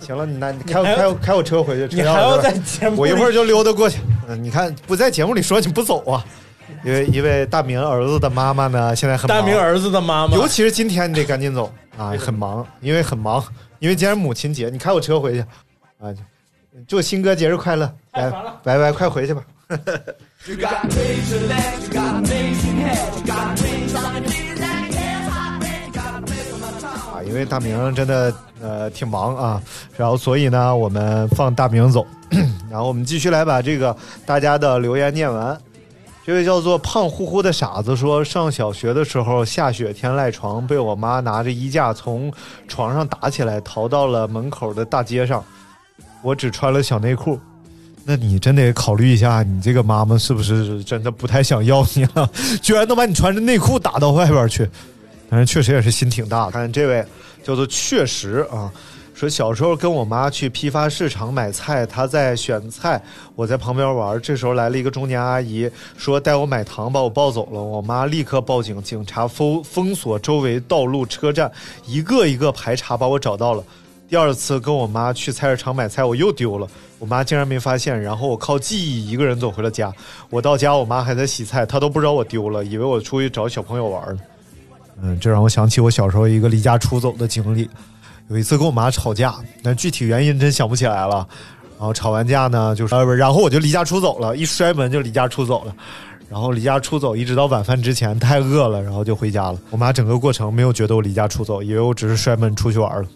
[0.00, 4.00] 行了，你那你开开我开我车回去，你还要在节目我一会儿就溜达过去。
[4.28, 6.22] 嗯，你看不在节目里说你不走啊？
[6.84, 13.42] 因为因为大明儿子的妈妈呢，现在很忙大明儿子的妈妈，尤其是今天你得赶紧走啊，很忙，因为很忙，
[13.78, 15.40] 因为今天母亲节，你开我车回去
[15.98, 16.12] 啊。
[16.86, 17.92] 祝新哥节日快乐！
[18.12, 18.30] 拜
[18.62, 19.42] 拜拜，快回去吧。
[27.12, 29.62] 啊，因为大明真的呃挺忙啊，
[29.96, 32.06] 然后所以呢，我们放大明走，
[32.70, 35.58] 然后我们继续来把这个大家的留言念完。
[36.24, 42.32] 这位叫做胖乎乎的傻子说，上小学的时候下雪天赖床，被我妈拿着衣架从
[42.68, 45.44] 床上打起来，逃到了门口的大街上。
[46.22, 47.38] 我只穿了小内裤。
[48.02, 52.28] 那你真得考虑一下，你这个妈妈是不是真的不太想要你了？
[52.62, 54.68] 居然能把你穿着内裤打到外边去，
[55.28, 56.52] 但是确实也是心挺大的。
[56.52, 57.04] 看这位
[57.44, 58.72] 叫做确实啊，
[59.12, 63.00] 说小时候跟我妈去批发市场买菜，她在选菜，
[63.36, 64.18] 我在旁边玩。
[64.22, 67.62] 这时候来了一个中年阿姨，说带我买糖，把我抱走了。
[67.62, 71.52] 我妈立刻报警，警察封封锁周围道路、车站，
[71.86, 73.62] 一个一个排查，把我找到了。
[74.10, 76.66] 第二次跟我妈去菜市场买菜，我又丢了，
[76.98, 78.02] 我妈竟然没发现。
[78.02, 79.92] 然后我靠记忆一个人走回了家。
[80.30, 84.18] 我到家，我妈还在洗菜，她都不知道我丢了，以为我出去找小朋友玩了。
[85.00, 87.70] 嗯，这让我想起我小时候一个离家出走的经历。
[88.28, 91.24] 有一次跟我妈吵架，但具体原因真想不起来了。
[91.78, 95.72] 然后吵完架呢，就是呃，不是然后我就离家出走了，一摔门就离家出走了。
[96.28, 99.58] 然后离家出走，一直到晚饭之前太饿了，然后就回家了。
[99.70, 103.08] 我妈整个过程没有觉得我离家出走，以为我只是摔门出去玩了。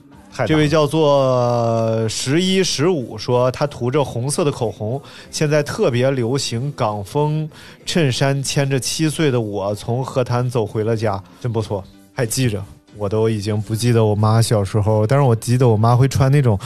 [0.47, 7.49] 这位叫做十一十五说，他涂着红色的口红，现在特别流行港风
[7.87, 11.82] 衬衫，牵着七岁的我从河滩走回了家，真不错，
[12.12, 12.62] 还记着。
[12.97, 16.59] 我都已经不记得我妈小时候，但是我记得我妈会穿那种，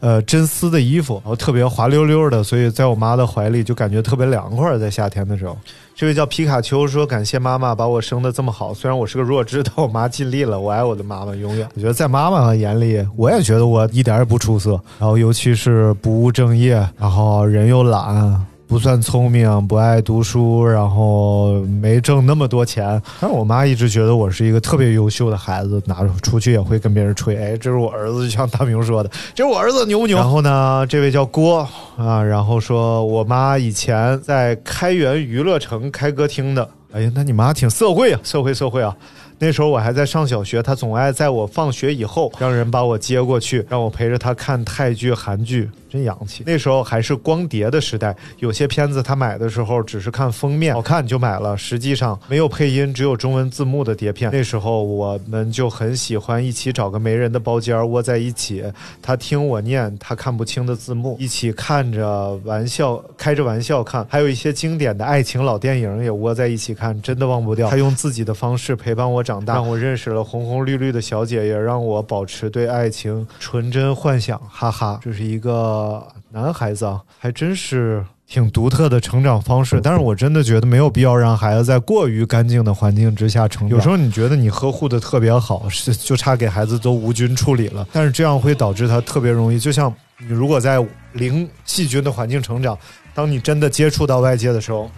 [0.00, 5.56] 呃，真丝的衣服，然后特别滑溜溜的，所以在我妈的怀里就感觉特别凉快，在夏天的时候。
[5.98, 10.60] 这位叫皮卡丘说：“感谢妈妈把我生的这么好，虽然我是个弱智，但我妈尽力了。
[10.60, 11.66] 我爱我的妈妈，永远。
[11.74, 14.72] 我觉得在妈妈眼里，我也觉得我一点也不出色。
[14.98, 23.00] 然后尤其是不务正业，然后人又懒，不算聪明，不爱读书，然后没挣那么多钱。
[23.20, 30.16] 但是我妈一直觉得我是一个特别优秀的孩子，拿出去也会跟别人吹，哎，这是我儿子，就像大明说的，这是我儿子，牛不牛？
[30.16, 36.68] 然后呢，这位叫郭啊，然后说我妈以前在开元娱乐城开歌厅的。
[36.92, 38.96] 哎呀，那你妈挺社会啊，社会社会啊！
[39.38, 46.44] 那时候我还在上小学，她总爱在我放学以后让人把我接过去，让我陪着她看泰剧、韩剧，真洋气。
[46.46, 54.30] 那时候还是光碟的时代，有些片子他买的时候只是看封面好看就买了，实际上没有配音，只有中文字幕的碟片。
[54.30, 58.62] 那时候我们就很喜欢一起找个没人的包间窝在一起，
[59.00, 67.70] 他听我念他看不清的字幕，一起看着玩笑，开着玩笑看，还有一些经典的爱情老电影也窝在一起看，真的忘不掉。
[67.70, 74.40] 他用自己的方式陪伴我长大，让我认识了红红绿绿的小姐，也让我保持对爱情纯真幻想。
[74.50, 75.85] 哈哈，这是一个
[76.30, 83.76] 男孩子啊，还真是挺独特的成长方式，但是我真的觉得没有必要让孩子在过于干净的环境之下成长。
[83.76, 92.76] 有时候你觉得你呵护的特别好，是就差给孩子都无菌处理了，但是这样会导致他特别容易，就像你如果在零细菌的环境成长，
[93.14, 94.90] 当你真的接触到外界的时候，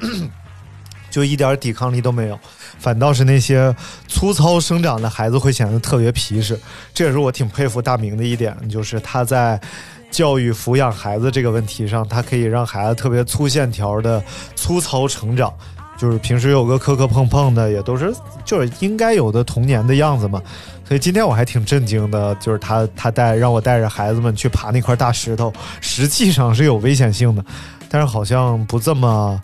[1.10, 2.38] 就一点抵抗力都没有，
[2.78, 3.74] 反倒是那些
[4.06, 6.58] 粗糙生长的孩子会显得特别皮实。
[6.94, 9.60] 这也是我挺佩服大明的一点，就是他在。
[10.10, 14.22] 教育抚养孩子这个问题上，他可以让孩子特别粗线条的
[14.56, 15.52] 粗糙成长，
[15.96, 18.12] 就是平时有个磕磕碰碰的，也都是
[18.44, 20.42] 就是应该有的童年的样子嘛。
[20.84, 27.44] 所以今天我还挺震惊的，就是他他带让我带着孩子们去爬那块大石头，实际上是有危险性的，
[27.90, 29.38] 但是好像不这么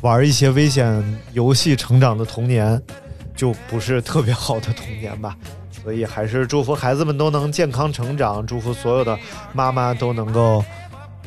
[0.00, 2.80] 玩一些危险游戏成长的童年，
[3.36, 5.36] 就不是特别好的童年吧。
[5.82, 9.18] 所以还是祝福孩子们都能健康成长，祝福所有的
[9.52, 10.64] 妈妈都能够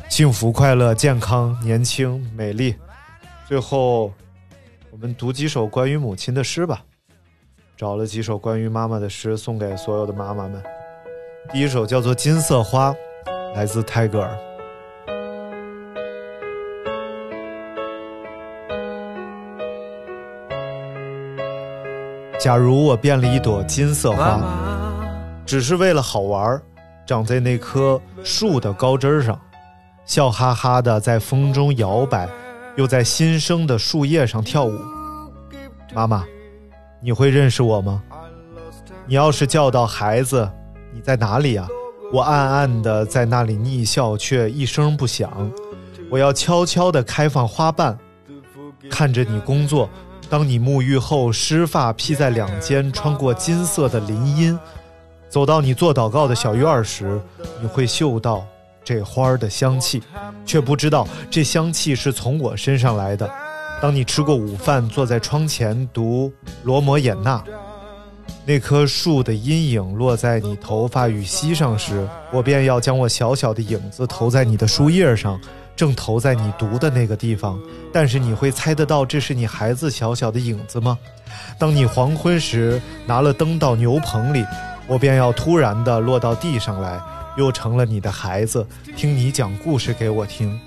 [0.08, 2.74] 幸福、快乐、健康、年轻、美丽。
[3.48, 4.12] 最后，
[4.90, 6.82] 我们读几首关于母亲的诗吧。
[7.76, 10.62] 找了几首关于妈妈的诗，送给所有的妈妈们。
[11.52, 12.92] 第一首叫做《金色花》，
[13.54, 14.53] 来自泰戈尔。
[22.44, 24.38] 假如我变了一朵金色花，
[25.46, 26.60] 只是为了好玩，
[27.06, 29.40] 长在那棵树的高枝上，
[30.04, 32.28] 笑哈哈的在风中摇摆，
[32.76, 34.78] 又在新生的树叶上跳舞。
[35.94, 36.22] 妈妈，
[37.00, 38.02] 你会认识我吗？
[39.06, 40.46] 你要是叫到孩子，
[40.92, 41.66] 你在哪里啊？
[42.12, 45.50] 我暗暗的在那里逆笑，却一声不响。
[46.10, 47.98] 我要悄悄的开放花瓣，
[48.90, 49.88] 看着你工作。
[50.30, 54.58] 当你沐浴后，湿发披在两肩，穿过金色的林荫，
[55.28, 57.20] 走到你做祷告的小院时，
[57.60, 58.44] 你会嗅到
[58.82, 60.02] 这花儿的香气，
[60.44, 63.30] 却不知道这香气是从我身上来的。
[63.80, 67.42] 当你吃过午饭，坐在窗前读罗摩衍那，
[68.46, 75.38] 那棵树的阴影落在你头发与膝上时，我便要将我小小的影子投在你的书页上。
[75.76, 77.60] 正投在你读的那个地方，
[77.92, 80.98] 但是你会猜得到这是你孩子小小的影子吗？
[81.58, 84.46] 当你黄昏时拿了灯到牛棚里，
[84.86, 87.00] 我便要突然的落到地上来，
[87.36, 88.64] 又成了你的孩子，
[88.96, 90.58] 听你讲故事给我听。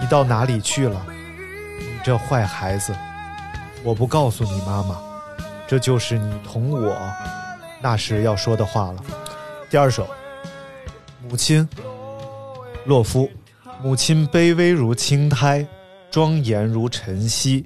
[0.00, 1.04] 你到哪里去了？
[1.78, 2.94] 你这坏孩子！
[3.84, 4.98] 我不告诉你妈妈，
[5.66, 6.96] 这就是你同我
[7.82, 8.96] 那时要说的话了。
[9.68, 10.08] 第二首，
[11.28, 11.68] 母亲，
[12.86, 13.28] 洛夫。
[13.80, 15.64] 母亲卑微如青苔，
[16.10, 17.64] 庄严如晨曦，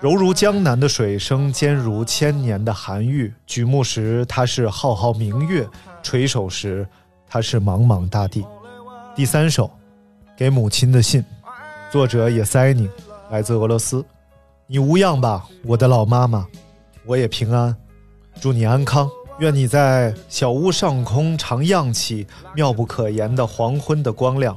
[0.00, 3.32] 柔如江南的水声，坚如千年的寒玉。
[3.46, 5.64] 举目时，她是浩浩明月；
[6.04, 6.86] 垂手时，
[7.26, 8.44] 她是茫茫大地。
[9.16, 9.68] 第三首，
[10.36, 11.24] 给母亲的信，
[11.90, 12.88] 作者也塞宁，
[13.28, 14.04] 来自俄罗斯。
[14.68, 16.46] 你无恙吧，我的老妈妈？
[17.04, 17.74] 我也平安，
[18.40, 19.10] 祝你安康。
[19.40, 24.56] 愿你在小屋上空常漾起妙不可言的黄昏的光亮。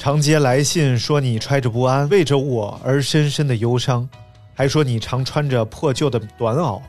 [0.00, 4.08] 常接来信说你揣着不安，为着我而深深的忧伤，
[4.54, 6.80] 还说你常穿着破旧的短袄，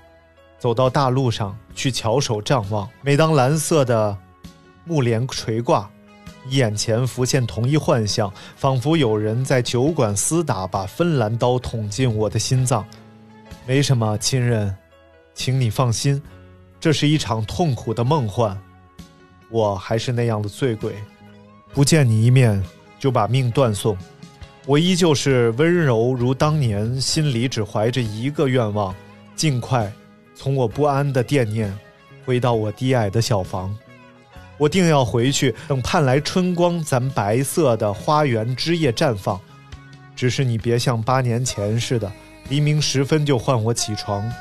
[0.57, 2.89] 走到大路上去翘首张望。
[3.01, 4.17] 每当蓝色的
[4.85, 5.91] 木帘垂挂，
[6.51, 12.85] 眼前浮现同一幻象，仿佛有人在酒馆厮打，把芬兰刀捅进我的心脏。
[13.67, 14.73] 没什么，亲人，
[15.33, 16.23] 请你放心，
[16.79, 18.57] 这是一场痛苦的梦幻。
[19.49, 20.95] 我还是那样的醉鬼，
[21.73, 22.63] 不见你一面。
[23.01, 23.97] 就把命断送，
[24.67, 28.93] 我依旧是温柔如当年，心里只怀着一个愿望：
[29.35, 29.91] 尽快
[30.35, 31.75] 从我不安的惦念
[32.23, 33.75] 回到我低矮的小房。
[34.59, 39.41] 我定要回去，等盼来春光，咱白色的花园枝叶绽放。
[40.15, 42.11] 只是你别像八年前似的，
[42.49, 44.31] 黎明时分就唤我起床，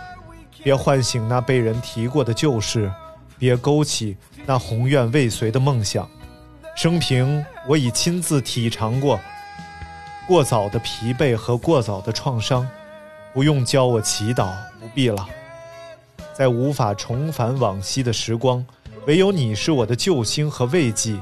[0.63, 2.93] 别唤醒那被人提过的旧事，
[3.39, 6.07] 别勾起那宏愿未遂的梦想。
[6.77, 9.21] 生平，我已亲自体尝过
[10.27, 12.69] 过早的疲惫和过早的创伤，
[13.33, 14.51] 不用教我祈祷，
[14.81, 15.25] 不必了。
[16.33, 18.67] 在无法重返往昔的时光，
[19.07, 21.17] 唯有你是我的救星和慰藉，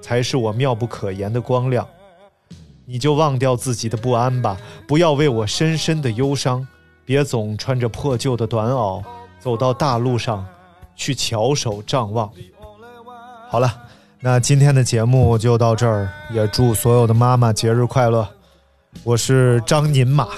[0.00, 1.86] 才是我妙不可言的光亮。
[2.86, 4.56] 你就忘掉自己的不安吧，
[4.88, 6.66] 不要为我深深的忧伤，
[7.04, 9.04] 别总穿着破旧的短袄
[9.38, 10.46] 走到大路上
[10.96, 12.32] 去翘首张望。
[13.50, 13.88] 好了。
[14.24, 18.24] 那今天的节目就到这儿，也祝所有的妈妈节日快乐。
[19.02, 20.28] 我是张宁马，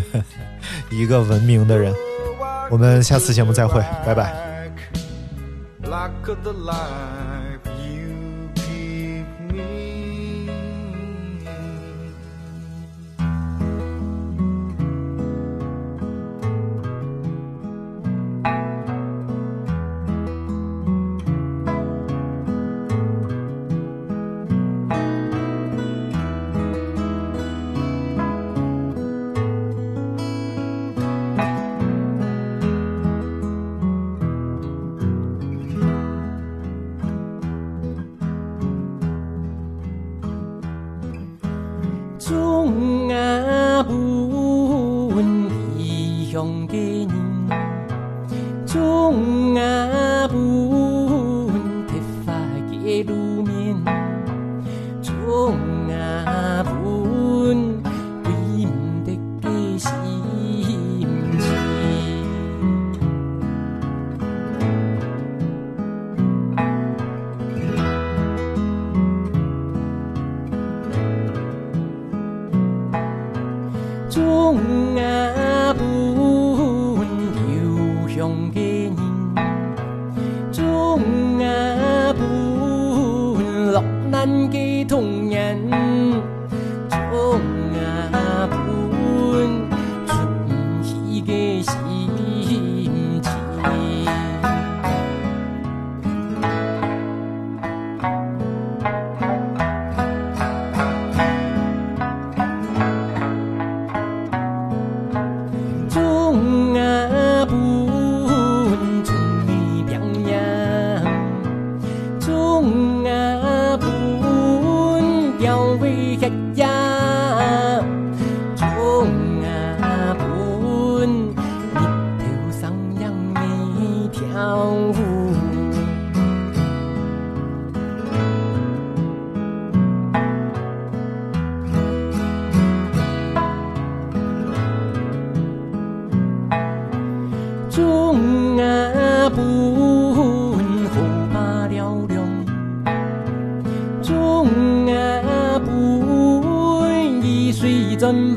[0.90, 1.94] 一个文明的人。
[2.70, 4.34] 我们下次节目再会，拜拜。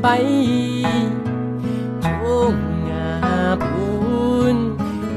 [0.00, 0.18] 摆，
[2.00, 2.54] 冲
[2.90, 3.68] 啊畔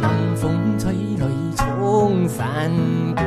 [0.01, 2.69] 冷风吹来，冲山
[3.15, 3.23] 过